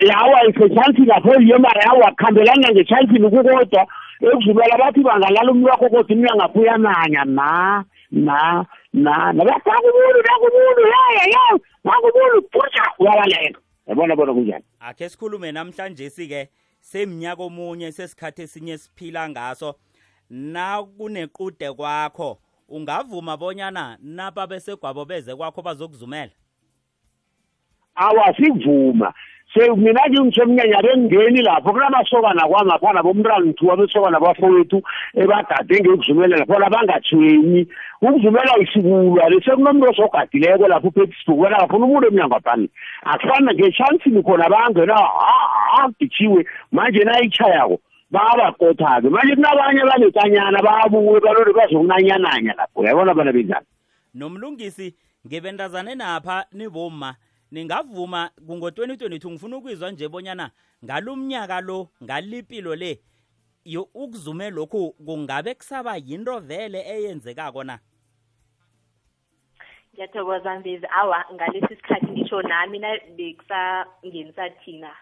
Yawa 0.00 0.44
isechansini 0.48 1.06
lapho 1.06 1.34
yemara 1.40 1.82
yawa 1.82 2.12
kuhambelana 2.12 2.68
ngechansini 2.72 3.30
kukodwa. 3.30 3.86
Ekuzumela 4.20 4.78
bathi 4.78 5.00
bangalala 5.02 5.50
umntu 5.52 5.68
wakho 5.68 5.88
kodwa 5.90 6.08
imnyango 6.08 6.60
uyananya 6.60 7.24
na 7.24 7.84
na 8.10 8.66
na 8.92 9.32
nabakakubulu 9.32 10.22
nakubulu 10.26 10.82
yaya 10.94 11.24
ya 11.34 11.58
nakubulu 11.84 12.42
putsha 12.42 12.82
uyabaleka 12.98 13.60
yabona 13.86 14.16
bona 14.16 14.32
kunjani? 14.34 14.64
Akhe 14.80 15.08
sikhulume 15.08 15.52
namhlanje 15.52 16.10
sike 16.10 16.48
semnyaka 16.80 17.42
omunye 17.42 17.92
sesikhathi 17.92 18.42
esinye 18.42 18.78
siphila 18.78 19.28
ngaso. 19.28 19.74
Nakunequde 20.30 21.72
kwakho 21.72 22.38
ungavuma 22.68 23.36
bonyana 23.36 23.98
napa 24.02 24.46
besegwabo 24.46 25.04
beze 25.04 25.36
kwakho 25.36 25.62
bazokuzumela? 25.62 26.32
Awa 27.94 28.34
sivuma 29.56 29.74
se 29.74 29.80
mina 29.80 30.00
ke 30.02 30.20
ngisemnyanya 30.20 30.82
bengingeni 30.82 31.42
lapho 31.42 31.72
kunamasokana 31.72 32.48
kwamaphana 32.48 33.02
bomntwana 33.02 33.46
ngithiwa 33.46 33.76
besokana 33.76 34.20
bafowethu 34.20 34.82
ebagade 35.14 35.80
ngekuzumelela 35.80 36.46
phona 36.46 36.70
bangatshwenyi 36.70 37.66
ukuzumela 38.02 38.58
isikulwa 38.58 39.28
lesekunomuntu 39.28 39.90
osogadileko 39.90 40.68
lapho 40.68 40.88
uphethisburg 40.88 41.40
wena 41.40 41.56
ngafuna 41.56 41.84
umuntu 41.86 42.08
emnyango 42.08 42.36
aphani 42.36 42.68
akufana 43.04 43.52
ngeshansini 43.54 44.22
khona 44.22 44.48
bangena 44.48 44.96
agitshiwe 45.82 46.46
manje 46.72 47.04
nayitshayako 47.04 47.80
babakotha-ke 48.10 49.08
manje 49.08 49.34
kunabanye 49.34 49.80
banekanyana 49.80 50.62
babuke 50.62 51.20
balole 51.20 51.52
bazokunanyananya 51.52 52.54
lapho 52.54 52.80
uyabona 52.80 53.14
bana 53.14 53.32
benjani 53.32 53.66
nomlungisi 54.14 54.94
ngebentazane 55.26 55.94
napha 55.94 56.44
niboma 56.52 57.14
ningavuma 57.56 58.30
kungo-2022 58.46 59.30
ngifuna 59.30 59.56
ukwizwa 59.56 59.90
nje 59.90 60.08
bonyana 60.08 60.50
ngalumnyaka 60.84 61.60
lo 61.60 61.88
ngalipilo 62.04 62.74
le 62.76 63.00
ukuzume 63.94 64.50
lokhu 64.50 64.92
kungabe 64.92 65.54
kusaba 65.54 65.96
yinto 65.96 66.38
vele 66.40 66.80
eyenzekako 66.80 67.64
na? 67.64 67.78
Ngiyathokoza 69.94 70.58
mvezi 70.60 70.86
awa 70.90 71.24
ngalesi 71.34 71.76
sikhathi 71.76 72.06
ngisho 72.06 72.42
nami 72.42 72.78
na 72.78 72.98
bekusangenisa 73.16 74.50
thina 74.50 74.92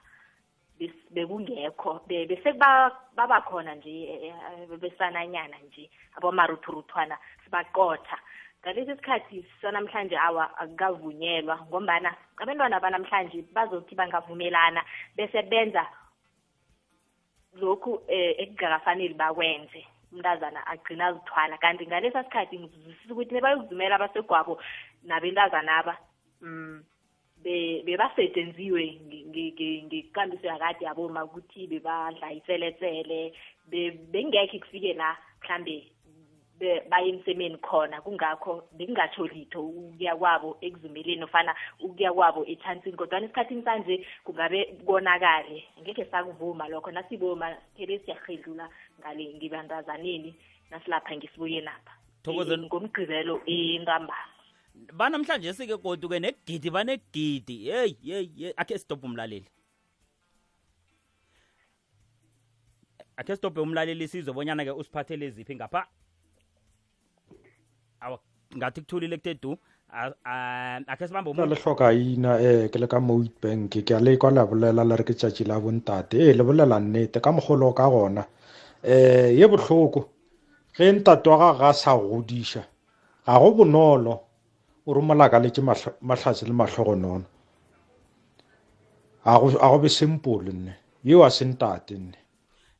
bekungekho 1.11 2.01
Be- 2.07 2.27
bese 2.27 2.53
kuba- 2.53 2.97
babakhona 3.17 3.75
nje 3.75 3.91
eh, 4.03 4.35
eh, 4.71 4.79
besananyana 4.79 5.57
nje 5.59 5.91
abomaruthuruthwana 6.17 7.19
sibaqotha. 7.45 8.19
Ngalesi 8.65 8.97
sikhathi 8.97 9.45
sanamhlanje 9.61 10.17
awa 10.17 10.45
akukavunyelwa 10.59 11.57
ngombana 11.69 12.17
abantwana 12.41 12.81
banamhlanje 12.81 13.45
bazothi 13.53 13.95
bangavumelana 13.95 14.81
bese 15.17 15.43
benza 15.43 15.85
lokhu 17.61 17.93
um 17.95 18.05
ekungakafanele 18.09 19.15
bakwenze. 19.15 19.85
Umntazana 20.13 20.67
agcina 20.67 21.07
azithwala. 21.07 21.59
Kanti 21.59 21.87
ngalesa 21.87 22.25
sikhathi 22.25 22.59
ngizwisisa 22.59 23.13
ukuthi 23.13 23.35
nebayokuzumela 23.35 23.95
abasegwabo 23.97 24.59
nabentazana 25.05 25.77
aba 25.79 25.95
mm 26.43 26.83
be 27.45 27.83
bebasetenziwe 27.85 28.85
nge- 29.05 29.25
nge- 29.29 29.53
nge- 29.53 29.83
ngekambiso 29.85 30.47
yakade 30.47 30.85
yaboma 30.85 31.25
ukuthi 31.25 31.67
bebadla 31.67 32.33
iseletsele 32.33 33.35
be- 33.71 33.99
bengekhe 34.13 34.59
kufike 34.59 34.93
la 34.95 35.17
mhlambe 35.43 35.77
be- 35.77 35.94
baye 36.61 37.09
emsemeni 37.09 37.59
khona. 37.59 38.01
Kungakho 38.01 38.69
bekungatsho 38.77 39.27
litho 39.27 39.63
ukuya 39.63 40.17
kwabo 40.17 40.59
ekuzumeleni 40.61 41.25
ofana 41.25 41.55
ukuya 41.81 42.13
kwabo 42.13 42.45
echansini 42.47 42.97
kodwana 42.97 43.27
esikhathini 43.27 43.63
sanje 43.63 44.07
kungabe 44.25 44.65
konakale 44.87 45.65
ngekhe 45.81 46.05
sakuvuma 46.11 46.69
lokho. 46.69 46.91
Nasiboma 46.91 47.57
phele 47.77 47.99
siyahedlula 47.99 48.69
ngale 49.01 49.35
ngibantazaneni 49.35 50.35
nasilapha 50.71 51.17
ngesibuyenapha 51.17 51.93
Thokozeni. 52.23 52.65
Eh, 52.65 52.69
ngomgqibelo 52.69 53.43
entambama 53.47 54.35
banamhlanje 54.93 55.53
sike 55.53 55.77
goduke 55.77 56.21
negidi 56.21 56.71
banegidi. 56.71 57.71
Hey 57.71 57.97
hey 58.03 58.29
hey 58.37 58.53
akhe 58.57 58.79
stop 58.79 59.05
umlaleli. 59.05 59.47
Akhe 63.17 63.37
stop 63.37 63.59
umlaleli 63.59 64.09
sizwe 64.09 64.35
bonyana 64.35 64.65
ke 64.65 64.71
usiphathele 64.71 65.31
ziphi 65.31 65.55
ngapha 65.55 65.87
awa 68.05 68.19
ngathi 68.57 68.81
kuthulile 68.81 69.17
kutedu 69.17 69.51
akhe 70.93 71.09
sibambe 71.09 71.33
na 71.33 71.47
le 71.47 71.55
umuntu 71.55 71.63
hloka 71.63 71.93
ina 71.93 72.31
eh 72.41 72.71
ke 72.71 72.79
le 72.79 72.87
ka 72.87 73.01
mo 73.01 73.15
bank 73.43 73.73
ke 73.87 73.93
a 73.95 74.01
le 74.01 74.17
kwa 74.17 74.31
la 74.31 74.47
bolela 74.47 74.85
le 74.85 74.97
re 74.97 75.05
ke 75.05 75.15
tšatši 75.15 75.45
la 75.45 75.61
bontate 75.61 76.15
eh 76.15 76.35
le 76.37 76.43
bolela 76.45 76.81
nnete 76.81 77.19
ka 77.21 77.31
mogolo 77.33 77.73
ka 77.73 77.89
gona. 77.89 78.23
Eh 78.83 79.39
ye 79.39 79.47
bohloko. 79.47 80.01
Ge 80.77 80.93
ntate 80.93 81.31
wa 81.31 81.39
gaga 81.39 81.69
a 81.69 81.73
sa 81.73 81.97
godiša 81.97 82.63
ga 83.27 83.39
go 83.39 83.51
bonolo. 83.57 84.15
O 84.87 84.93
re 84.95 85.01
molakaletše 85.01 85.63
mahlatse 86.03 86.45
le 86.47 86.53
mahlogonono 86.53 87.25
a 89.25 89.39
go 89.41 89.79
be 89.79 89.89
simple 89.89 90.53
nne 90.53 90.73
yeo 91.05 91.25
a 91.25 91.31
se 91.31 91.45
ntate 91.45 91.95
nne. 91.95 92.19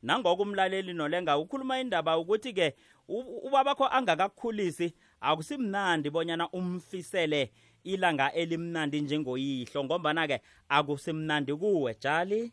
Nangoko 0.03 0.43
umlaleli 0.43 0.93
nolenga 0.93 1.37
ukhuluma 1.37 1.79
indaba 1.79 2.17
ukuthi-ke 2.17 2.75
ubabakho 3.07 3.87
angakakukhulisi 3.87 4.93
akusimnandi 5.21 6.09
bonyana 6.09 6.49
umfisele 6.49 7.51
ilanga 7.83 8.33
elimnandi 8.33 9.01
njengoyihlo 9.01 9.83
ngombana-ke 9.83 10.41
akusimnandi 10.69 11.53
kuwe 11.53 11.95
jali. 12.01 12.51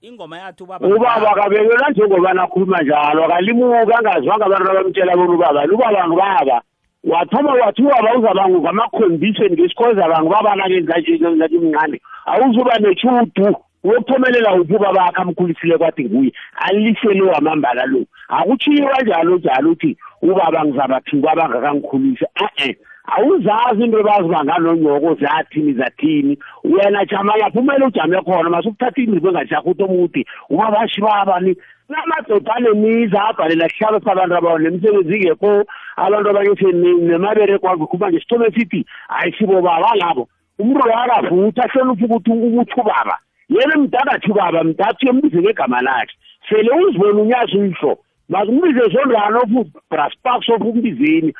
Ingoma 0.00 0.38
yathi 0.38 0.62
ubaba 0.62 0.88
ubaba 0.88 1.34
kabekelwa 1.34 1.90
njengoba 1.90 2.32
nakhuluma 2.32 2.82
njalo 2.82 3.24
akalimuka 3.24 3.98
angazwanga 3.98 4.46
abantu 4.46 4.70
abamtshela 4.70 5.16
bona 5.16 5.34
ubaba 5.34 5.64
ubaba 5.74 6.08
ngubaba. 6.08 6.62
Wathoma 7.04 7.52
wathi 7.52 7.82
ubaba 7.82 8.14
uzabangu 8.18 8.60
ngama-condition 8.60 9.52
ngesikhoza 9.52 10.08
bangu 10.08 10.30
babanake 10.30 10.82
ngathi 10.82 11.58
mncane. 11.58 12.00
Awuzuba 12.26 12.78
neshudu 12.78 13.56
uyokuthomelela 13.84 14.54
uphi 14.54 14.74
ubaba 14.74 15.04
akhe 15.06 15.22
amkhulisile 15.22 15.78
kwathi 15.78 16.04
nguye? 16.04 16.32
Alisele 16.54 17.22
wamambala 17.22 17.86
lo. 17.86 18.04
Akutshiwa 18.28 19.02
njalo 19.02 19.36
njalo 19.36 19.70
uthi 19.70 19.96
ubaba 20.22 20.64
ngizabathi 20.64 21.16
ubaba 21.16 21.48
ngakangikhulise 21.48 22.26
e-e 22.46 22.76
awuzazi 23.16 23.84
into 23.84 23.98
ebazibanga 24.00 24.58
nonyoko 24.58 25.14
zathini 25.14 25.72
zathini. 25.74 26.38
Wena 26.64 27.04
jama 27.04 27.36
lapho 27.36 27.58
kumele 27.58 27.84
ujame 27.86 28.22
khona 28.22 28.50
masukuthatha 28.50 29.00
indribo 29.00 29.28
engajahuti 29.28 29.82
omude. 29.82 30.24
Ubabashiba 30.50 31.24
bani 31.26 31.56
namadoda 31.88 32.54
anemiza 32.54 33.24
abhalela 33.28 33.68
sihlalo 33.68 34.00
sabantu 34.00 34.36
abawo 34.36 34.58
nemisebenzi 34.58 35.16
ingekho. 35.16 35.64
Abantu 35.96 36.30
abanye 36.30 36.72
nemabereko 36.72 37.68
akukhuma 37.68 38.10
nje 38.10 38.20
sithome 38.20 38.50
sithi 38.54 38.86
hayi 39.08 39.32
sibo 39.38 39.62
baba 39.62 39.94
labo 39.96 40.28
umuntu 40.58 40.84
akavutha 40.84 41.68
hlonipha 41.72 42.04
ukuthi 42.04 42.30
ukuthi 42.30 42.80
ubaba 42.80 43.18
yena 43.48 43.76
mdakathi 43.76 44.30
ubaba 44.30 44.64
mdathi 44.64 45.06
uyembize 45.06 45.40
ngegama 45.40 45.80
lakhe. 45.82 46.14
Sele 46.48 46.70
uzibona 46.70 47.20
unyazi 47.22 47.58
uyihlo 47.58 47.98
makumbize 48.30 48.84
zondwana 48.92 49.38
ofu 49.42 49.60
brasparks 49.90 50.48
ofu 50.48 50.68
umbizeni 50.70 51.34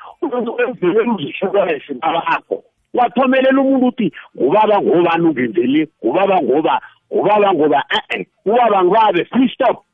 emveleni 0.62 1.10
uzihlukanise 1.16 1.94
babakho 2.02 2.64
wathomelela 2.94 3.60
umuntu 3.60 3.86
uthi 3.86 4.12
ngubaba 4.36 4.82
ngobani 4.82 5.24
ungenzele 5.28 5.88
ngubaba 6.04 6.36
ngoba? 6.42 6.80
Ngubaba 7.12 7.54
ngoba? 7.54 7.84
E-e 7.98 8.26
ubaba 8.46 8.84
ngibabe 8.84 9.24
free 9.24 9.48
stop. 9.54 9.84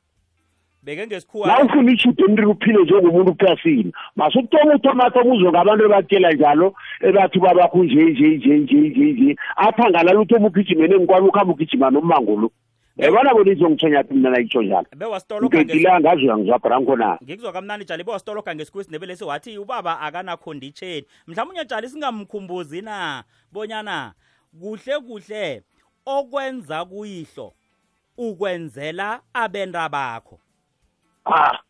Beke 0.83 1.07
ngesikhuwa 1.07 1.47
la 1.49 1.65
ufuna 1.65 1.93
ishudo 1.93 2.25
emntwini 2.25 2.51
uphile 2.51 2.83
njengomuntu 2.83 3.33
kuphasini 3.35 3.93
masukutoma 4.17 4.75
utomata 4.75 5.23
umuzwe 5.23 5.51
ngabantu 5.51 5.85
ebatshela 5.85 6.33
njalo 6.33 6.75
ebathi 7.01 7.39
babakho 7.39 7.85
nje 7.85 8.05
nje 8.05 8.29
nje 8.29 8.55
nje 8.59 8.77
nje 8.77 9.05
nje. 9.13 9.37
Athi 9.57 9.83
angalala 9.83 10.21
uthi 10.21 10.35
omugijimene 10.35 10.95
engikwami 10.95 11.29
ukuhamba 11.29 11.53
ugijima 11.53 11.91
nommango 11.91 12.37
lo. 12.41 12.51
Yabona 12.97 13.35
bona 13.35 13.53
izongithonyaphi 13.53 14.15
mina 14.15 14.31
nayitsho 14.31 14.63
njalo? 14.63 14.87
Bewasitoloka 14.97 15.59
ngedile 15.59 15.91
angazi 15.91 16.23
uyangizwa 16.23 16.59
branko 16.59 16.97
na 16.97 17.19
ngikuzwa 17.25 17.53
kamnani 17.53 17.85
jali 17.85 18.05
bewasitoloka 18.05 18.55
ngesikhuwa 18.55 18.83
isindebele 18.83 19.17
siwathi 19.17 19.59
ubaba 19.59 20.01
akanakhonditsheni. 20.01 21.07
Mhlawumbe 21.27 21.65
jali 21.65 21.89
singamkhumbuzi 21.89 22.83
na? 22.83 23.25
Bonyana 23.53 24.15
kuhle 24.61 24.99
kuhle 25.01 25.63
okwenza 26.07 26.85
kuyihlo 26.85 27.53
ukwenzela 28.17 29.21
abenda 29.35 29.89
bakho 29.89 30.41
ah. 31.25 31.66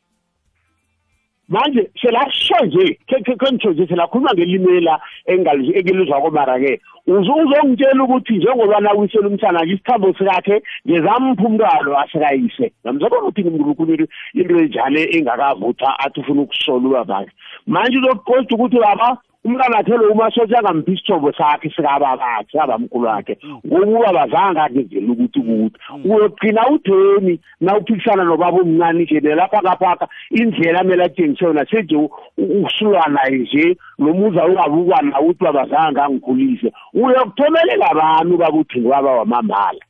Manje 1.48 1.90
selasho 2.00 2.64
nje 2.66 2.98
kengitsho 3.06 3.70
nje 3.70 3.86
selakhuluma 3.86 4.34
ngelimela 4.34 5.00
engilizwa 5.26 6.20
komara-ke 6.20 6.80
uzongitshela 7.06 8.04
ukuthi 8.04 8.36
njengoba 8.36 8.80
nawisela 8.80 9.28
umntana 9.28 9.62
nje 9.62 9.74
isithambo 9.74 10.14
sikakhe 10.18 10.62
ngezampha 10.88 11.44
umntwalo 11.46 11.98
asikayise. 11.98 12.72
Namzabona 12.84 13.22
ukuthi 13.22 13.44
ngimrukhuleli 13.44 14.06
into 14.34 14.58
enjalo 14.58 15.00
engakavutha 15.16 15.98
athi 15.98 16.20
ufuna 16.20 16.42
ukusola 16.42 16.86
ubabakhe 16.88 17.32
manje 17.66 17.98
uzokuqoda 17.98 18.54
ukuthi 18.54 18.78
baba 18.78 19.18
umntana 19.46 19.78
akhe 19.78 19.96
lo 19.96 20.12
umasotha 20.12 20.58
angamphi 20.58 20.92
isithobo 20.92 21.32
sakhe 21.32 21.70
sikababakhe 21.70 22.46
sikabamkhulu 22.50 23.06
wakhe. 23.06 23.38
Ngokuba 23.66 24.12
bazange 24.12 24.60
akezela 24.60 25.12
ukuthi 25.12 25.40
kuthi 25.40 25.78
uyogcina 26.04 26.62
utheni 26.74 27.40
na 27.60 27.78
uphikisana 27.78 28.24
nobaba 28.24 28.58
omncane 28.58 29.02
nje 29.02 29.20
nelapha 29.20 29.60
kaphaka 29.62 30.08
indlela 30.30 30.80
amele 30.80 31.04
atshengise 31.04 31.44
yona 31.44 31.66
senje 31.70 31.96
usulwa 32.38 33.06
naye 33.08 33.38
nje 33.38 33.76
nomuza 33.98 34.46
ungabukwa 34.46 35.02
nawe 35.02 35.24
ukuthi 35.24 35.44
babazange 35.44 36.00
angikhulise. 36.00 36.72
Uyokuthomelela 36.94 37.90
abantu 37.90 38.36
bakuthi 38.36 38.80
ngibaba 38.80 39.10
wamambala. 39.12 39.80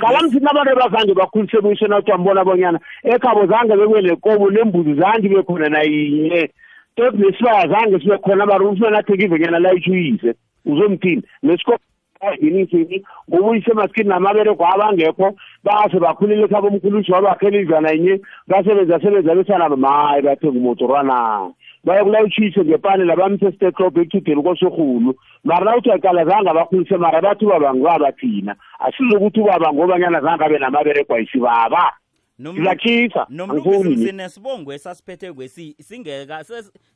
Qala 0.00 0.22
mthini 0.22 0.46
abantu 0.50 0.72
ebazange 0.72 1.14
bakhulise 1.14 1.60
buyise 1.60 1.86
nathi 1.86 2.10
wambona 2.10 2.44
bonyana 2.44 2.78
ekhabo 3.04 3.46
zange 3.46 3.76
bekwele 3.76 4.16
kobo 4.16 4.50
nembuzi 4.50 4.94
zange 4.94 5.26
ibe 5.26 5.42
khona 5.42 5.68
nayinye. 5.68 6.50
Tot 6.96 7.14
nesibaya 7.14 7.68
zange 7.68 7.98
sibe 8.00 8.18
khona 8.18 8.46
mara 8.46 8.64
ufuna 8.64 8.90
nathi 8.90 9.12
ngivenyana 9.12 9.58
layitshuyise 9.58 10.34
uzomthini 10.66 11.22
nesikoinini 11.42 13.04
ngoba 13.28 13.48
uyise 13.48 13.72
maskini 13.72 14.08
namabereko 14.08 14.66
abangekho 14.66 15.34
base 15.64 15.98
bakhulile 15.98 16.44
ekhabo 16.44 16.68
omkhulusi 16.68 17.12
wabakhela 17.12 17.58
indlwana 17.58 17.90
yinye 17.90 18.20
basebenza 18.48 19.00
sebenza 19.00 19.34
besanabo 19.34 19.76
mayi 19.76 20.22
bathenga 20.22 20.58
umotorwana 20.58 21.50
baye 21.84 22.02
kulayitshuyise 22.04 22.60
ngepane 22.64 23.04
labamse 23.04 23.52
stetlob 23.52 23.98
ekuthudeni 23.98 24.42
kosorhulu 24.42 25.14
mara 25.44 25.64
nawuthi 25.64 25.90
aqala 25.90 26.24
zange 26.24 26.50
abakhulise 26.50 26.96
mara 26.96 27.20
bathi 27.20 27.44
ubaba 27.44 27.74
ngibaba 27.74 28.12
thina. 28.12 28.54
Asizokuthi 28.78 29.40
ubaba 29.40 29.72
ngobanyana 29.72 30.20
zange 30.20 30.44
abe 30.44 30.58
namabereko 30.58 31.14
ayisibaba. 31.14 32.01
Sizakhisa 32.42 33.26
nomlungisi 33.28 34.12
nesibongo 34.12 34.72
esasiphethe 34.72 35.32
kwesi 35.32 35.76
singeka 35.80 36.44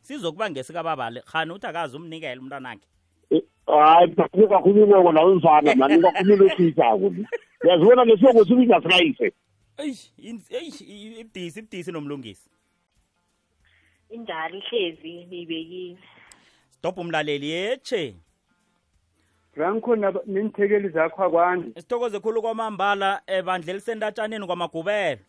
sizokuba 0.00 0.50
ngesikababa 0.50 1.10
le 1.10 1.20
khani 1.20 1.52
uthi 1.52 1.66
akazi 1.66 1.96
umnikela 1.96 2.40
umntwanakhe 2.40 2.86
hayi 3.66 4.14
ningakhulumeko 4.34 5.12
nawe 5.12 5.34
mfana 5.34 5.74
mani 5.74 5.94
ningakhulumela 5.94 6.52
esiyisako 6.52 7.12
uyazibona 7.64 8.04
lesibongo 8.04 8.44
sibiza 8.44 8.80
sikayise 8.82 9.32
eish 9.78 10.12
in- 10.18 10.42
eish 10.50 10.80
i- 10.80 11.20
ibudisi 11.20 11.58
ibudisi 11.58 11.92
nomlungisi. 11.92 12.50
Injalo 14.10 14.56
ihlezi 14.58 15.24
niyibekile 15.24 15.98
stop 16.70 16.98
umlaleli 16.98 17.50
yeche 17.50 18.14
rankhona 19.56 20.12
neenthekeli 20.26 20.88
zakho 20.88 21.24
akwandi 21.24 21.80
sithokoze 21.80 22.20
khulu 22.20 22.42
kwamambala 22.42 23.22
ebandla 23.26 23.70
elisentatshaneni 23.72 24.46
kwamagubelo 24.46 25.20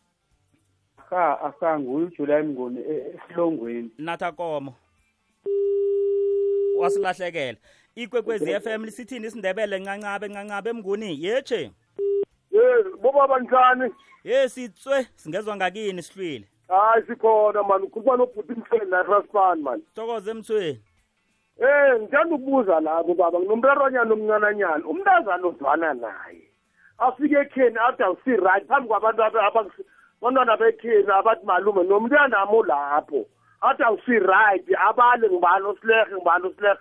ha 1.09 1.41
asanguye 1.41 2.05
ujulayi 2.05 2.43
mngoni 2.43 2.79
e- 2.79 3.13
esilongweni. 3.15 3.91
Natha 3.97 4.31
komo. 4.31 4.75
Wasilahlekela. 6.77 7.57
Ikwekwezi 7.95 8.59
FM 8.59 8.83
lisithini 8.85 9.27
isindebele 9.27 9.79
ncancabe 9.79 10.27
ncancabe 10.27 10.69
emnguni? 10.69 11.23
Yeche 11.25 11.71
Eh 12.51 12.85
bobaba 13.01 13.39
njani? 13.39 13.93
ye 14.23 14.49
sitswe. 14.49 15.07
Singezwa 15.15 15.55
ngakini 15.55 16.03
sihlwile. 16.03 16.47
Hayi 16.67 17.03
sikhona 17.07 17.63
man. 17.63 17.83
Ukhuluma 17.83 18.17
nobhuti 18.17 18.53
Mhleni 18.53 18.91
la 18.91 19.03
Raspan 19.03 19.61
man. 19.61 19.81
thokoze 19.95 20.31
emthweni 20.31 20.79
Eh 21.59 22.01
ngithanda 22.01 22.35
ukubuza 22.35 22.79
lapho 22.79 23.13
baba 23.13 23.39
nginomraranyana 23.39 24.13
omncananyana 24.13 24.85
umntazana 24.87 25.47
ozwana 25.47 25.93
naye. 25.93 26.43
Afike 26.97 27.35
ekheni 27.35 27.77
athi 27.77 28.03
awusi 28.03 28.29
right 28.37 28.67
phambi 28.67 28.87
kwabantu 28.87 29.23
abe- 29.23 29.39
abak- 29.39 29.81
abantwana 30.21 30.57
bekheni 30.57 31.11
abathi 31.11 31.45
malume 31.45 31.83
nomntanamo 31.83 32.63
lapho. 32.63 33.25
Athi 33.61 33.83
awusi 33.83 34.19
right 34.19 34.65
abale 34.87 35.29
ngibani 35.29 35.65
osilehe 35.65 36.15
ngibani 36.15 36.45
osilehe 36.47 36.77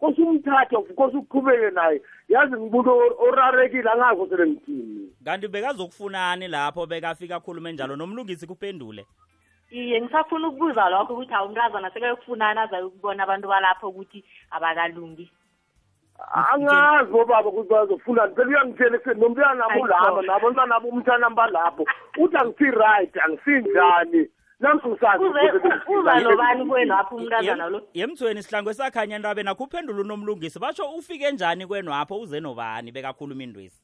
kose 0.00 0.22
umthathe 0.22 0.76
kose 0.96 1.16
uqhubeke 1.16 1.70
naye. 1.70 2.00
Yazi 2.28 2.56
ngibuntu 2.56 2.90
orarekile 3.18 3.90
angazi 3.90 4.30
sele 4.30 4.46
ngithini. 4.46 5.12
Kanti 5.24 5.48
bekazokufunani 5.48 6.48
lapho 6.48 6.86
bekafika 6.86 7.36
akhulume 7.36 7.72
njalo? 7.72 7.96
Nomlungisi 7.96 8.46
kuphendule. 8.46 9.06
Iye 9.70 10.00
ngisafuna 10.00 10.48
ukubuza 10.48 10.88
lokho 10.88 11.14
ukuthi 11.14 11.32
hawu 11.32 11.48
umntazana 11.48 11.90
sekayokufunana 11.90 12.62
azayokubona 12.62 13.22
abantu 13.22 13.48
balapho 13.48 13.88
ukuthi 13.88 14.24
abakalungi. 14.50 15.30
Angazi 16.52 17.10
bobaba 17.12 17.48
ukuthi 17.48 17.68
bazofunani 17.68 18.34
sekuyangitshela 18.36 18.96
ekuseni 18.96 19.20
nomntanabo 19.20 19.86
lapho 19.86 20.06
Ayikho. 20.06 20.22
nabantwana 20.22 20.80
bomntana 20.80 21.30
balapho 21.30 21.84
uthi 22.18 22.36
angisi 22.36 22.70
right 22.70 23.16
angisinjani 23.24 24.28
nami 24.60 24.80
ngisazi 24.86 25.24
Uze- 25.24 25.98
uza 25.98 26.20
nobani 26.20 26.66
kwenu 26.66 26.94
apho 26.94 27.16
umntazana 27.16 27.68
lo? 27.68 27.82
yemthweni 27.94 28.42
sihlangu 28.42 28.70
esakhanya 28.70 29.16
entabeni 29.16 29.48
akuphendula 29.48 30.00
unomlungisi. 30.00 30.58
Basho 30.58 30.84
ufike 30.98 31.30
njani 31.32 31.66
kwenu 31.66 31.94
apho? 31.94 32.20
Uze 32.20 32.40
nobani? 32.40 32.92
Bekakhuluma 32.92 33.42
indwezi 33.42 33.82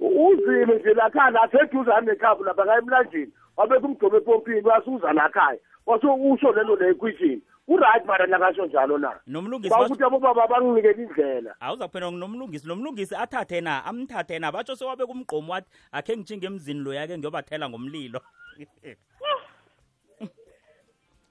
uzile 0.00 0.78
nje 0.78 0.94
lakhaya 0.94 1.30
laseduzane 1.30 2.06
nekhabo 2.06 2.44
lapha 2.44 2.64
ngaye 2.64 2.78
emlanjeni. 2.78 3.32
Wabeka 3.56 3.86
umgcobo 3.86 4.16
epompini 4.16 4.62
wasuza 4.62 5.12
lakhaya. 5.12 5.58
Washo 5.86 6.14
usho 6.14 6.52
lelo 6.52 6.76
leyo 6.76 6.90
ekwishini 6.92 7.42
uright 7.68 8.04
mara 8.06 8.26
nakasho 8.26 8.66
njalo 8.66 8.98
na? 8.98 9.20
Nomlungisi 9.26 9.70
bakuthi 9.74 10.04
abobaba 10.04 10.46
banginikela 10.48 11.02
indlela. 11.02 11.54
Awuza 11.60 11.86
kuphendula 11.88 12.16
nomlungisi 12.18 12.66
nomlungisi 12.68 13.14
athathe 13.16 13.60
na? 13.60 13.84
Amthathe 13.84 14.38
na? 14.38 14.52
Batsho 14.52 14.76
sewabeka 14.76 15.12
umgqomo 15.12 15.52
wathi 15.52 15.68
akhe 15.92 16.16
ngitshinge 16.16 16.46
emzini 16.46 16.80
lo 16.80 16.94
yake 16.94 17.18
ngiyobathela 17.18 17.68
ngomlilo. 17.70 18.20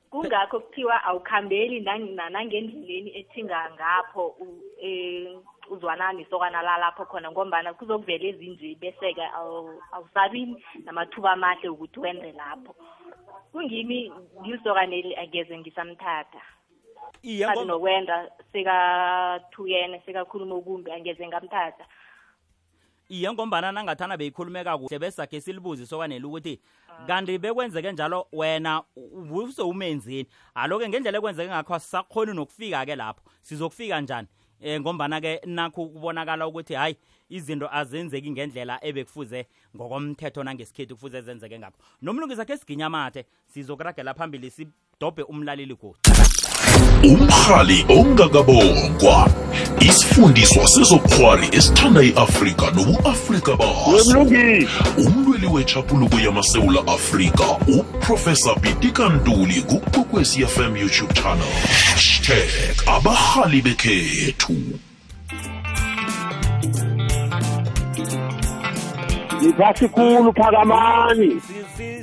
Kungakho 0.09 0.59
kuthiwa 0.59 1.03
awukhambeli 1.03 1.79
nang- 1.85 2.15
na- 2.15 2.29
nangendleleni 2.29 3.17
ethinga 3.19 3.71
ngapho 3.75 4.27
u- 4.41 4.61
eh, 4.81 5.37
uzwana 5.69 6.13
nesokana 6.13 6.61
lalapho 6.65 7.05
khona 7.05 7.29
ngombana 7.31 7.73
kuzokuvela 7.77 8.25
ezinje 8.33 8.75
bese-ke 8.81 9.21
awu- 9.37 9.77
awusabi 9.93 10.57
namathuba 10.85 11.31
amahle 11.31 11.69
ukuthi 11.69 11.99
wenze 11.99 12.31
lapho. 12.31 12.73
Kungimi 13.51 14.11
ngilisokaneli 14.41 15.15
angeze 15.15 15.57
ngisamthatha. 15.57 16.41
Iye 17.23 17.45
kathi 17.45 17.59
ngoba- 17.59 17.65
nokwenda 17.73 18.31
sekathuyene 18.53 20.01
sekakhuluma 20.05 20.55
okumbi 20.55 20.91
angeze 20.91 21.27
ngamthatha. 21.27 21.85
Iye 23.09 23.31
ngombana 23.33 23.71
nangathana 23.71 24.17
beyikhulumeka 24.17 24.77
kuhle 24.77 24.99
besakhe 24.99 25.41
silibuze 25.41 25.85
sokwanele 25.85 26.25
ukuthi 26.25 26.59
kanti 27.07 27.37
bekwenzeke 27.37 27.91
njalo 27.91 28.27
wena 28.31 28.83
use 29.31 29.61
umenzini 29.61 30.27
alo-ke 30.55 30.89
ngendlela 30.89 31.17
ekwenzeke 31.17 31.49
ngakho 31.49 31.73
asisakhoni 31.75 32.33
nokufika-ke 32.33 32.95
lapho. 32.95 33.21
Sizokufika 33.41 34.01
njani? 34.01 34.27
Um 34.61 34.81
ngombana-ke 34.81 35.41
nakho 35.45 35.85
kubonakala 35.85 36.47
ukuthi 36.47 36.73
hayi 36.73 36.95
izinto 37.29 37.67
azenzeki 37.71 38.31
ngendlela 38.31 38.79
ebekufuze 38.81 39.45
ngokomthetho 39.75 40.43
nangesikhethu 40.43 40.95
kufuze 40.95 41.21
zenzeke 41.21 41.59
ngakho. 41.59 41.77
Nomlungisi 42.01 42.41
akhe 42.41 42.57
siginyamathe 42.57 43.25
sizokuragela 43.53 44.13
phambili 44.13 44.51
sidobhe 44.51 45.23
umlaleli 45.23 45.75
godi 45.75 45.99
umrhali 47.03 47.85
ongakabongwa 47.89 49.29
isifundiswa 49.79 50.67
sezobukhwari 50.67 51.47
esithanda 51.57 52.01
i-afrika 52.03 52.71
nobu-afrika 52.71 53.55
baso 53.55 54.21
umlweli 54.97 55.47
wetshapuluko 55.47 56.19
yamasewula 56.19 56.87
afrika 56.87 57.45
uprofesa 57.79 58.55
pitikantuli 58.55 59.61
kukwekwezi 59.61 60.45
fm 60.45 60.77
youtube 60.77 61.13
channel. 61.13 61.53
Hashtag 61.93 62.75
abarhali 62.87 63.61
bekhethu. 63.61 64.55
Ngiphasi 69.39 69.87
khulu 69.89 70.33
phakamani 70.33 71.41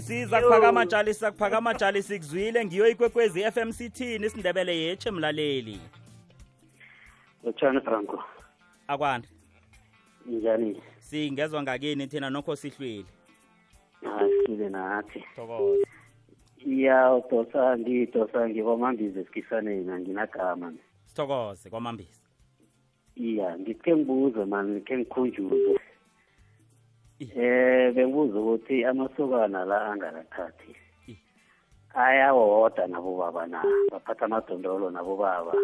siza 0.01 0.41
kuphakama 0.43 0.87
tshali 0.87 1.15
sizakuphakama 1.15 1.75
tshali 1.75 2.03
sikuzwile. 2.03 2.65
Ngiyo 2.65 2.89
ikwekwezi 2.89 3.51
FM 3.53 3.73
sithini 3.73 4.27
isindebele 4.27 4.79
yetshe 4.81 5.11
mlaleli 5.11 5.81
lotshani 7.45 7.81
franco? 7.81 8.25
Akwani. 8.89 9.25
Njani? 10.27 10.83
Singezwa 10.99 11.63
ngakini 11.63 12.07
thina 12.07 12.31
nokho 12.31 12.57
sihlwile? 12.57 13.05
Asile 14.03 14.69
nathi. 14.69 15.25
Thokoza. 15.37 15.87
Iya 16.67 17.15
udosa 17.15 17.79
ngidosa 17.79 18.49
ngibamambizi 18.49 19.19
esikisaneni 19.21 19.91
anginagama. 19.91 20.73
Sithokoze 21.05 21.71
kwamambisi 21.71 22.21
iya 23.17 23.59
ngithe 23.59 23.97
ngibuze 23.97 24.45
mani 24.45 24.81
khe 24.81 24.99
ngikhunjuze 24.99 25.81
eh. 27.21 27.93
Bengibuza 27.95 28.39
ukuthi 28.39 28.85
amasokana 28.85 29.65
la 29.65 29.93
angakathathi. 29.93 30.77
Ayawoda 31.95 32.87
nabobaba 32.87 33.47
na 33.47 33.63
baphatha 33.93 34.25
amadondolo 34.25 34.91
nabobaba 34.91 35.55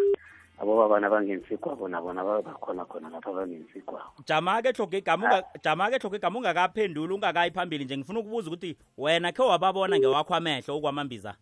abobaba 0.59 1.01
nabangenisikwabo 1.01 1.89
nabo 1.89 2.13
nabo 2.13 2.43
bakhona 2.43 2.85
khona 2.85 3.09
lapha 3.11 3.33
bangenisikwabo 3.33 4.25
jama-ke 4.27 4.73
hloga 4.73 4.99
igama 4.99 5.27
unga- 5.27 5.45
jama-ke 5.65 5.99
hloga 5.99 6.17
igama 6.17 6.39
ungakaphenduli 6.39 7.15
ungakayi 7.15 7.51
phambili 7.51 7.85
nje. 7.85 7.97
Ngifuna 7.97 8.21
ukubuza 8.21 8.49
ukuthi 8.49 8.77
wena 8.99 9.33
khe 9.33 9.43
wababona 9.43 9.99
ngewakho 9.99 10.35
amehlo 10.35 10.77
ukwamambiza 10.79 11.35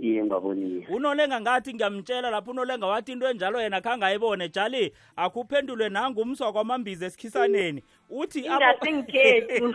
iye 0.00 0.22
ngibabonile 0.24 0.86
unolenga 0.90 1.40
ngathi 1.40 1.74
ngiyamtshela 1.74 2.30
lapho 2.30 2.50
unolenga 2.50 2.86
wathi 2.86 3.12
into 3.12 3.26
enjalo 3.28 3.60
yena 3.62 3.80
khange 3.80 4.04
ayibone 4.04 4.48
jali 4.48 4.92
akuphendulwe 5.16 5.88
nangumswa 5.88 6.52
kwamambiza 6.52 7.06
esikhisaneni. 7.06 7.82
Uthi 8.10 8.48
abo- 8.48 8.64
Ingasi 8.64 8.92
ngikhethu. 8.92 9.74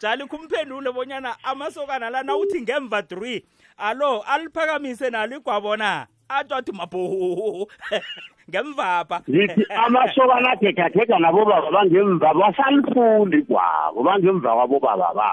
jali 0.00 0.26
kumphendule 0.26 0.92
bonyana 0.92 1.36
amasokana 1.44 2.10
lana 2.10 2.36
uthi 2.36 2.62
ngemva 2.62 3.02
three 3.02 3.44
alo 3.76 4.22
aliphakamise 4.22 5.10
nalo 5.10 5.36
igwabona 5.36 6.06
atsho 6.28 6.54
athi 6.56 6.72
mabho 6.72 7.68
ngemvapha 8.50 9.22
ngithi 9.30 9.62
amasokana 9.84 10.50
athethetheka 10.52 11.18
nabobaba 11.18 11.70
bangemva 11.70 12.34
basalifundi 12.34 13.42
kwabo 13.42 14.02
bangemva 14.02 14.54
kwabobaba 14.54 15.14
ba. 15.14 15.30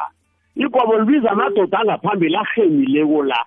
Igwabo 0.55 0.97
libiza 0.99 1.31
amadoda 1.31 1.79
angaphambili 1.79 2.35
ahemileko 2.35 3.23
la. 3.23 3.45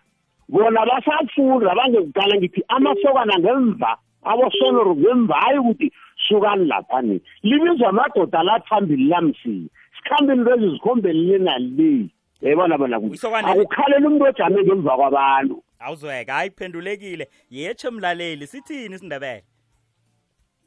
Bona 0.49 0.87
basafunda 0.87 1.75
bangekuqala 1.75 2.37
ngithi 2.37 2.65
amasokana 2.69 3.39
ngemva 3.39 3.97
abosonoro 4.25 4.97
ngemva 4.97 5.35
hayi 5.35 5.59
ukuthi 5.59 5.93
sukani 6.29 6.65
laphani 6.65 7.21
libizwa 7.43 7.89
amadoda 7.89 8.43
la 8.43 8.61
phambili 8.61 9.05
lamsiya 9.09 9.69
sikhambeni 9.97 10.45
lezi 10.45 10.69
zikhombeni 10.71 11.23
le 11.27 11.39
nale. 11.39 12.07
Yayibona 12.43 12.79
bona 12.79 13.01
kuthi? 13.01 13.15
Isokana- 13.15 13.49
akukhaleli 13.51 14.07
umuntu 14.07 14.25
ojame 14.25 14.63
ngemva 14.63 14.97
kwabantu. 14.97 15.63
Awuzweka 15.85 16.33
hayi 16.33 16.51
kuphendulekile 16.51 17.31
yetshe 17.51 17.91
mlaleli 17.91 18.47
sithini 18.47 18.95
isindebele 18.95 19.45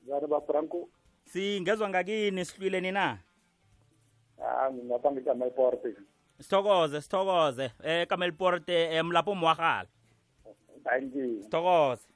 njani 0.06 0.28
bafranco 0.28 0.90
singezwa 1.26 1.90
ngakini 1.90 2.46
sihlwile 2.46 2.82
nina 2.82 3.20
ah 4.44 4.72
ngingapha 4.72 5.12
ngithi 5.12 5.30
amayiporte 5.30 5.94
sithokoze 6.40 7.02
sithokoze. 7.02 7.72
Eh 7.84 8.08
kamelporte 8.08 8.74
eh, 8.96 9.04
mlapho 9.06 9.36
mwagala 9.36 9.88
thank 10.84 11.16
you 11.16 11.44
sithokoze. 11.44 12.08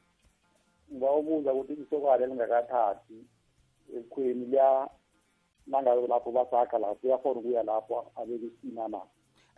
Ngibawubuza 0.92 1.54
ukuthi 1.54 1.82
isokale 1.82 2.28
lingakathathi 2.28 3.14
ebukhweni 3.96 4.46
liya 4.46 4.90
nangabe 5.68 6.08
lapho 6.08 6.32
basakha 6.32 6.80
lapho 6.80 7.08
uyakhona 7.08 7.40
ukuya 7.40 7.64
lapho 7.64 8.12
abeke 8.16 8.46
isina 8.46 8.88
na 8.88 9.02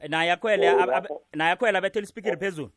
naye 0.09 0.31
akhwele 0.31 0.69
Oh, 0.69 0.79
ab- 0.79 0.89
ab- 0.89 1.05
lapho- 1.05 1.21
naye 1.33 1.51
akhwele 1.51 1.77
abethela 1.77 2.03
ispikiri 2.03 2.37
phezulu? 2.37 2.71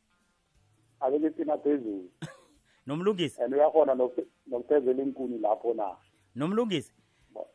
Abeke 1.05 1.27
isina 1.27 1.59
phezulu 1.59 2.11
nomlungisi? 2.87 3.41
And 3.43 3.55
uyakhona 3.55 3.95
nokupe- 3.95 4.27
nokuphezela 4.47 5.03
inkuni 5.03 5.39
lapho 5.39 5.75
na? 5.75 5.97
Nomlungisi? 6.35 6.93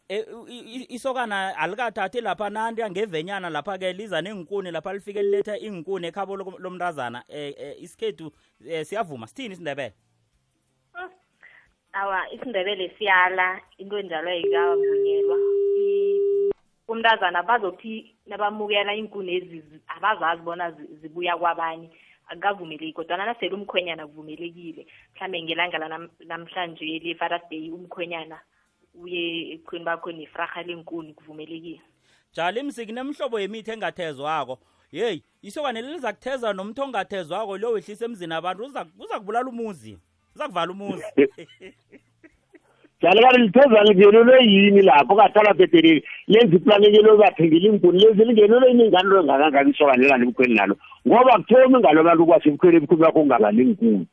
Eh, 0.10 0.26
u- 0.34 0.48
i- 0.48 0.76
i- 0.76 0.88
isokana 0.96 1.58
alikathathi 1.58 2.22
lapha 2.22 2.50
nanti 2.50 2.82
angevenyana 2.84 3.50
lapha-ke 3.50 3.94
liza 3.94 4.22
neenkuni 4.22 4.72
lapha 4.72 4.94
lifike 4.94 5.22
liletha 5.24 5.58
iinkuni 5.58 6.08
ekhabo 6.08 6.38
lo- 6.38 6.58
lomntazana. 6.60 7.24
Eh, 7.28 7.54
eh, 7.58 7.82
isikhethu 7.84 8.32
eh, 8.68 8.86
siyavuma 8.86 9.28
sithini 9.28 9.54
isindebele 9.54 9.94
awa 11.94 12.32
isindebele 12.34 12.90
siyala 12.98 13.62
into 13.78 13.98
enjalo 14.00 14.30
ayikavunyelwa. 14.30 15.38
I- 15.78 16.52
umntazana 16.88 17.44
bazokuthi 17.44 18.16
nabamukela 18.26 18.94
iinkunezi 18.96 19.62
zi- 19.62 19.82
abazazi 19.88 20.42
bona 20.42 20.72
zi- 20.72 20.96
zibuya 21.02 21.38
kwabanye. 21.38 21.90
Akukavumeleki 22.30 22.94
kodwana 22.94 23.26
nasele 23.26 23.54
umkhwenyana 23.56 24.08
kuvumelekile 24.08 24.88
mhlawumbe 25.16 25.44
ngelanga 25.44 25.78
lanam- 25.78 26.10
namhlanje 26.26 26.86
le-fathers 26.86 27.50
day 27.50 27.72
umkhwenyana 27.72 28.40
uye 28.94 29.52
ebukhweni 29.54 29.86
bakho 29.86 30.12
nefraha 30.12 30.64
lenkuni 30.64 31.14
kuvumelekile. 31.14 31.82
Jali 32.34 32.64
msiki 32.64 32.92
nemhlobo 32.92 33.40
yemithi 33.40 33.72
engathezwako. 33.72 34.60
Yeyi 34.92 35.24
isokane 35.42 35.82
liza 35.82 36.14
kutheza 36.14 36.54
nomthi 36.54 36.82
ongathezwako 36.82 37.58
lo 37.58 37.72
wehlisa 37.72 38.06
emzini 38.06 38.34
abantu 38.34 38.66
uza 38.66 38.86
uza 39.00 39.20
kubulala 39.20 39.50
umuzi 39.50 39.98
uza 40.36 40.48
kuvala 40.48 40.72
umuzi. 40.72 41.04
jalo 43.02 43.22
kanti 43.22 43.42
litheza 43.42 43.84
lingenelwe 43.84 44.44
yini 44.44 44.82
lapho? 44.82 45.16
Kahlala 45.16 45.54
bhedeleli 45.54 46.04
lenza 46.28 46.56
iplanekelo 46.56 47.18
bathengela 47.18 47.68
iinkuni 47.68 48.00
lezi 48.00 48.24
lingenelwe 48.26 48.68
yini? 48.70 48.90
Ngani 48.90 49.10
lo 49.10 49.22
engakangani 49.22 49.72
isokanelani 49.72 50.24
ebukhweni 50.24 50.56
nalo? 50.56 50.76
Ngoba 51.08 51.38
kuthomi 51.38 51.80
ngalo 51.80 52.04
bantu 52.04 52.26
kwase 52.26 52.50
ebukhweni 52.50 52.78
ebukhweni 52.78 53.04
bakho 53.04 53.22
ungabali 53.22 53.62
iinkuni 53.64 54.08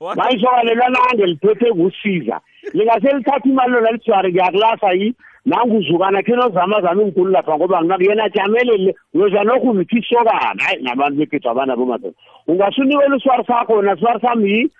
mayisokanelwa 0.00 0.88
nange 0.88 1.26
liphethe 1.26 1.72
kusiza. 1.72 2.40
Lingase 2.72 3.12
lithatha 3.16 3.48
imali 3.48 3.72
lona 3.72 3.90
lithware 3.90 4.30
ngiyakulasa 4.30 4.92
yi. 4.92 5.14
Nanguzukana 5.46 6.22
khe 6.22 6.32
nozama 6.32 6.80
zama 6.80 7.02
iinkuni 7.02 7.32
lapha 7.32 7.56
ngoba 7.56 7.82
yena 7.98 8.28
jamelele. 8.28 8.94
Uyozwa 9.14 9.44
nokhu 9.44 9.74
nithi 9.74 9.98
isokana 9.98 10.62
hayi 10.64 10.82
nabantu 10.82 11.18
bekhethu 11.18 11.50
abana 11.50 11.76
bomadoda 11.76 12.14
ungasunikela 12.48 13.16
iswari 13.16 13.44
sakho 13.44 13.72
wena 13.72 13.96
swari 13.96 14.20
sami 14.20 14.50
yi 14.52 14.70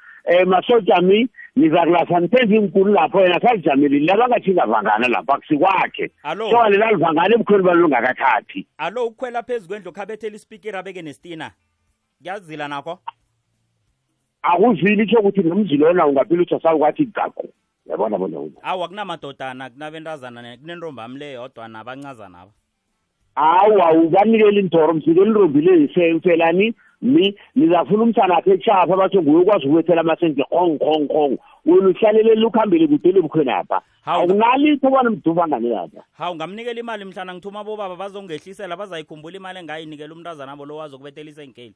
um 0.42 0.48
masoja 0.48 1.00
mi 1.00 1.28
niza 1.58 1.80
kulasa 1.86 2.20
nithenza 2.20 2.54
iinkuni 2.54 2.92
lapho 2.94 3.20
yena 3.20 3.40
salijamelile 3.40 4.06
labangathingavangana 4.06 5.08
lapho 5.08 5.32
akusikwakhe 5.32 6.10
Alo. 6.22 6.50
sokane 6.50 6.76
lalivangana 6.76 7.34
ebukhweni 7.34 7.64
balo 7.64 7.80
lungakathathi 7.80 8.66
alo 8.78 9.06
ukukhwela 9.06 9.42
phezu 9.42 9.68
kwendlu 9.68 9.92
khabethela 9.92 10.36
ispikiri 10.36 10.76
abeke 10.76 11.02
nestina. 11.02 11.50
Kuyazila 12.18 12.68
nakho? 12.68 12.98
Akuzili 14.42 15.02
itsho 15.02 15.18
ukuthi 15.20 15.42
nomzi 15.42 15.76
lona 15.76 16.06
ungaphila 16.06 16.42
uthi 16.42 16.54
asawukathi 16.54 17.04
gagu 17.06 17.48
yabona 17.86 18.18
bona 18.18 18.38
wena? 18.38 18.62
Awa 18.62 18.88
kunamadodana 18.88 19.70
kunabentazana 19.70 20.42
ne- 20.42 20.56
kunentombami 20.56 21.18
le 21.18 21.32
yodwa 21.32 21.68
nabancazana 21.68 22.38
aba. 22.40 22.52
Hawa 23.34 23.92
ubanikela 23.92 24.60
intoro 24.60 24.94
msikela 24.94 25.26
intombi 25.26 25.60
le 25.60 26.14
ufelani 26.14 26.74
mi 27.02 27.38
nizafuna 27.54 28.02
umsana 28.02 28.36
akhe 28.36 28.50
etshapha 28.50 28.96
batsho 28.96 29.22
nguye 29.22 29.42
ukwazi 29.42 29.66
ukwethela 29.68 30.00
amasenge 30.00 30.42
khong 30.44 30.78
khong 30.78 31.06
khong. 31.08 31.38
Wena 31.66 31.88
uhlalelele 31.88 32.46
ukuhambele 32.46 32.86
kudele 32.86 33.20
bukhwenapha 33.20 33.82
akunalitho 34.04 34.90
bona 34.90 35.10
mduva 35.10 35.48
ngane 35.48 35.68
lapha? 35.68 36.02
Hawu 36.12 36.34
ngamnikela 36.36 36.80
imali 36.80 37.04
mhlana 37.04 37.34
ngithuma 37.34 37.64
bobaba 37.64 37.96
bazongehlisela 37.96 38.76
bazayikhumbula 38.76 39.36
imali 39.36 39.58
engayinikela 39.58 40.14
umntazana 40.14 40.52
abo 40.52 40.66
lo 40.66 40.76
wazi 40.76 40.94
ukubethelisa 40.94 41.44
inkeli 41.44 41.74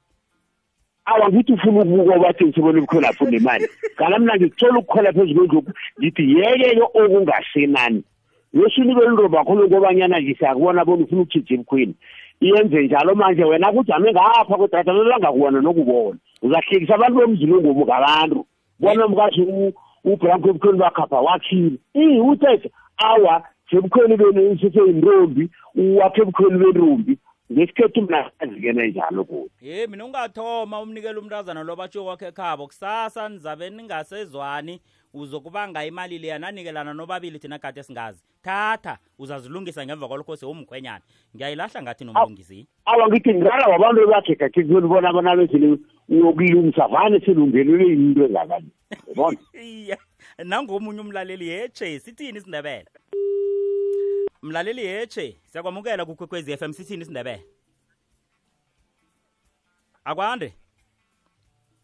awa 1.04 1.28
ngithi 1.28 1.52
ufuna 1.52 1.80
ukubuka 1.82 2.14
obathi 2.16 2.44
ngisibona 2.44 2.78
ubukhwelapho 2.78 3.24
nemali 3.30 3.68
ngala 3.96 4.18
mna 4.18 4.36
ngikuthola 4.36 4.78
ukukhwela 4.78 5.12
phezu 5.12 5.34
kwendloku 5.34 5.70
ngithi 5.98 6.22
yeke-ke 6.36 6.82
okungasenani. 7.00 8.02
Yosunikela 8.52 9.10
intombi 9.10 9.36
akho 9.36 9.54
lokobanyana 9.54 10.20
nje 10.20 10.34
siyakubona 10.34 10.84
bona 10.84 11.04
ufuna 11.04 11.22
ukutshija 11.22 11.54
ebukhweni 11.54 11.94
iyenze 12.40 12.82
njalo 12.82 13.14
manje 13.14 13.44
wena 13.44 13.72
kujame 13.72 14.12
ngapha 14.12 14.56
kodwa 14.56 14.82
langakuwona 14.82 15.60
nokubona. 15.60 16.18
Uzahlekisa 16.42 16.94
abantu 16.94 17.18
bomzini 17.18 17.52
ongomu 17.54 17.84
ngabantu. 17.86 18.46
Bona 18.80 19.08
mkathi 19.08 19.40
ubranko 20.04 20.48
ebukhweni 20.48 20.78
bakhapha 20.78 21.20
wakhile 21.20 21.78
i 21.94 22.20
uthethe 22.20 22.70
awa 22.96 23.44
sebukhweni 23.70 24.16
benu 24.16 24.58
seseyintombi 24.60 25.50
uwapha 25.74 26.22
ebukhweni 26.22 26.58
bentombi 26.58 27.18
ngesikhethu 27.52 28.02
mna 28.02 28.30
azikene 28.38 28.88
njalo 28.88 29.24
kodwa 29.24 29.50
ye 29.60 29.86
mina 29.86 30.04
ungathoma 30.04 30.80
umnikela 30.80 31.20
umntazana 31.20 31.62
lo 31.62 31.76
batsho 31.76 32.04
kwakhe 32.04 32.26
ekhabo. 32.26 32.66
Kusasa 32.66 33.28
nizabe 33.28 33.70
ningasezwani 33.70 34.80
uzokubanga 35.14 35.84
imali 35.84 36.18
leya 36.18 36.38
nanikelana 36.38 36.94
nobabili 36.94 37.38
thina 37.38 37.58
kade 37.58 37.82
singazi. 37.82 38.22
Thatha 38.42 38.98
uzazilungisa 39.18 39.86
ngemva 39.86 40.08
kwalokho 40.08 40.36
sewumkhwenyana. 40.36 41.04
Ngiyayilahla 41.36 41.82
ngathi 41.82 42.04
nomlungisi. 42.04 42.66
Awa 42.84 43.08
ngithi 43.08 43.34
ngala 43.34 43.66
wabantu 43.66 44.02
ebakhetha 44.02 44.48
bona 44.80 45.12
bona 45.12 45.36
bezile 45.36 45.78
uyokulungisa 46.08 46.88
vane 46.88 47.20
silungelelwe 47.20 47.84
yinto 47.90 48.24
engakani. 48.26 48.70
Yabona? 49.08 49.38
Iya. 49.62 49.98
Nangomunye 50.44 51.00
umlaleli 51.00 51.48
yeche 51.48 52.00
sithini 52.00 52.38
isindebele? 52.38 52.86
Mlaleli 54.42 54.84
yeche 54.84 55.36
siyakwamukela 55.44 56.04
kukwekwezi 56.04 56.56
FM 56.56 56.72
sithini 56.72 57.02
isindebele? 57.02 57.44
Akwande? 60.04 60.54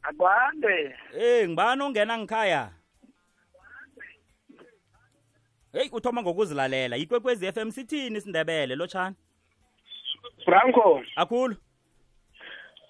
Akwande. 0.02 0.94
Eh 1.18 1.48
ngibani 1.48 1.82
ongena 1.82 2.18
ngikhaya? 2.18 2.72
Hey 5.72 5.88
uthoma 5.92 6.22
ngokuzilalela. 6.22 6.96
Ikwekwezi 6.96 7.52
FM 7.52 7.70
sithini 7.70 8.18
isindebele 8.18 8.76
lotshani 8.76 9.16
franco. 10.44 11.02
Akhulu. 11.16 11.56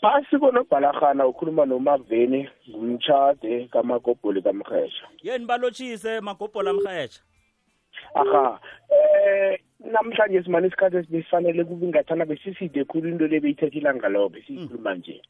Phasi 0.00 0.38
konobhalahana 0.38 1.26
ukhuluma 1.26 1.66
nomaveni 1.66 2.48
ngumtshade 2.70 3.68
kamagobholi 3.72 4.42
kamrhesha 4.42 5.06
yeni 5.22 5.46
balotshise 5.46 6.20
magobhola 6.20 6.72
mrhetsha? 6.72 7.20
Aha 8.14 8.60
eh 8.90 9.58
namhlanje 9.80 10.42
simane 10.42 10.66
isikhathi 10.68 10.96
esifanele 10.96 11.64
kube 11.64 11.86
ngathana 11.86 12.24
besiside 12.26 12.84
khulu 12.84 13.08
into 13.08 13.26
le 13.26 13.40
beyithetha 13.40 13.78
ilanga 13.78 14.08
lo 14.08 14.28
besiyikhuluma 14.28 14.94
nje. 14.94 15.22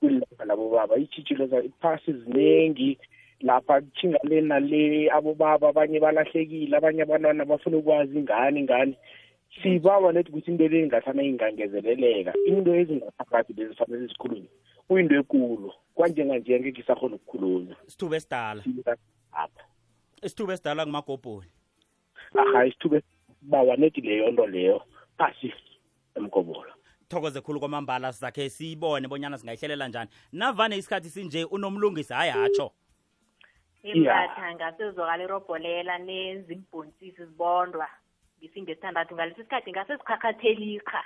Kwilanga 0.00 0.44
labobaba 0.44 0.96
itshitshilo 0.96 1.48
phasi 1.80 2.12
ziningi 2.12 2.98
lapha 3.40 3.80
tshingale 3.80 4.40
nale 4.40 5.10
abobaba 5.10 5.68
abanye 5.68 6.00
balahlekile 6.00 6.76
abanye 6.76 7.02
abantwana 7.02 7.44
bafuna 7.44 7.76
ukwazi 7.76 8.18
ingane 8.18 8.60
ingane 8.60 8.96
sibawa 9.62 10.12
nethi 10.12 10.30
ukuthi 10.30 10.50
into 10.50 10.68
le 10.68 10.86
ngathana 10.86 11.22
ingangezeleleka 11.22 12.32
into 12.46 12.74
ezingaphakathi 12.74 13.52
lezi 13.52 13.74
fanele 13.74 14.06
zikhulunywe 14.06 14.50
kuyinto 14.88 15.14
ekulu. 15.14 15.72
Kwanjenganje 15.94 16.60
ngeke 16.60 16.80
isakhona 16.80 17.16
ukukhulunywa 17.16 17.76
isithuba 17.88 18.16
esidala. 18.16 18.62
Apha 19.32 19.64
isithuba 20.22 20.52
esidala 20.52 20.84
kumagobholi 20.84 21.50
aha 22.38 22.66
isithuba 22.66 23.00
bawa 23.42 23.76
nethi 23.76 24.00
leyo 24.00 24.30
nto 24.30 24.46
leyo 24.46 24.82
phasi 25.18 25.54
emgobolo. 26.14 26.72
Thokoze 27.08 27.40
khulu 27.40 27.60
kwamambala 27.60 28.12
sakhe 28.12 28.50
siyibone 28.50 29.08
bonyana 29.08 29.38
singayihlelela 29.38 29.88
njani. 29.88 30.10
Navane 30.32 30.76
isikhathi 30.76 31.10
sinje 31.10 31.44
unomlungisi 31.44 32.12
hayi 32.12 32.30
hatsho 32.30 32.72
imbatha 33.82 34.54
ngasezwakala 34.54 35.24
irobholela 35.24 35.98
nezimbhontisi 35.98 37.24
zibondwa. 37.24 37.88
Ngisimbi 38.40 38.72
esithandathu 38.72 39.14
ngalesi 39.14 39.42
sikhathi 39.42 39.70
ngasesikhakhathelika 39.72 41.04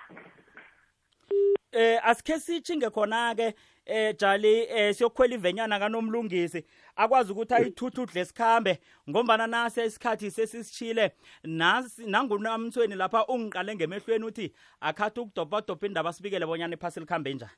eh 1.73 1.99
asikhe 2.05 2.39
sitshinge 2.39 2.91
khona-ke 2.91 3.55
eh 3.87 4.15
jali 4.17 4.67
eh 4.71 4.95
siyokhwela 4.95 5.35
ivenyana 5.35 5.79
kanomlungisi. 5.79 6.65
Akwazi 6.97 7.33
ukuthi 7.33 7.55
ayithuthudle 7.55 8.25
sikhambe 8.25 8.79
ngombana 9.11 9.47
nase 9.47 9.85
isikhathi 9.87 10.31
sesisishile 10.31 11.13
nasi 11.45 12.07
nangunamthweni 12.07 12.95
lapha 12.95 13.27
ungiqale 13.27 13.75
ngemehlweni 13.75 14.25
uthi 14.25 14.55
akhathi 14.81 15.21
ukudobhadobha 15.21 15.87
indaba 15.87 16.13
sibikele 16.13 16.47
bonyana 16.47 16.75
iphasi 16.75 17.01
likhambe 17.01 17.35
njani. 17.35 17.53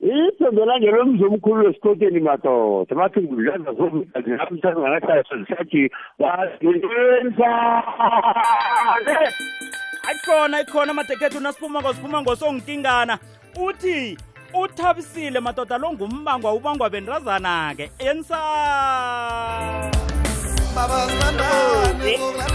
ithembe 0.00 0.64
langelo 0.64 1.00
emzomkhulu 1.02 1.66
wesikoteni 1.66 2.20
madoda 2.20 2.94
bathi 2.94 3.20
ngudlaza 3.20 3.72
zomiazinamsazanahlahla 3.78 5.38
zisathi 5.38 5.90
bazinisane 6.18 7.44
ayikhona 10.08 10.60
ikhona 10.60 10.90
amadekethu 10.90 11.40
nasiphumako 11.40 11.94
siphumako 11.94 12.36
songinkingana 12.36 13.18
uthi 13.66 14.18
uthabisile 14.62 15.40
madoda 15.40 15.78
lo 15.78 15.92
ngumbangwa 15.92 16.54
ubangwa 16.54 16.90
bendrazana-ke 16.90 17.90
ensa 17.98 18.40
eh. 22.04 22.54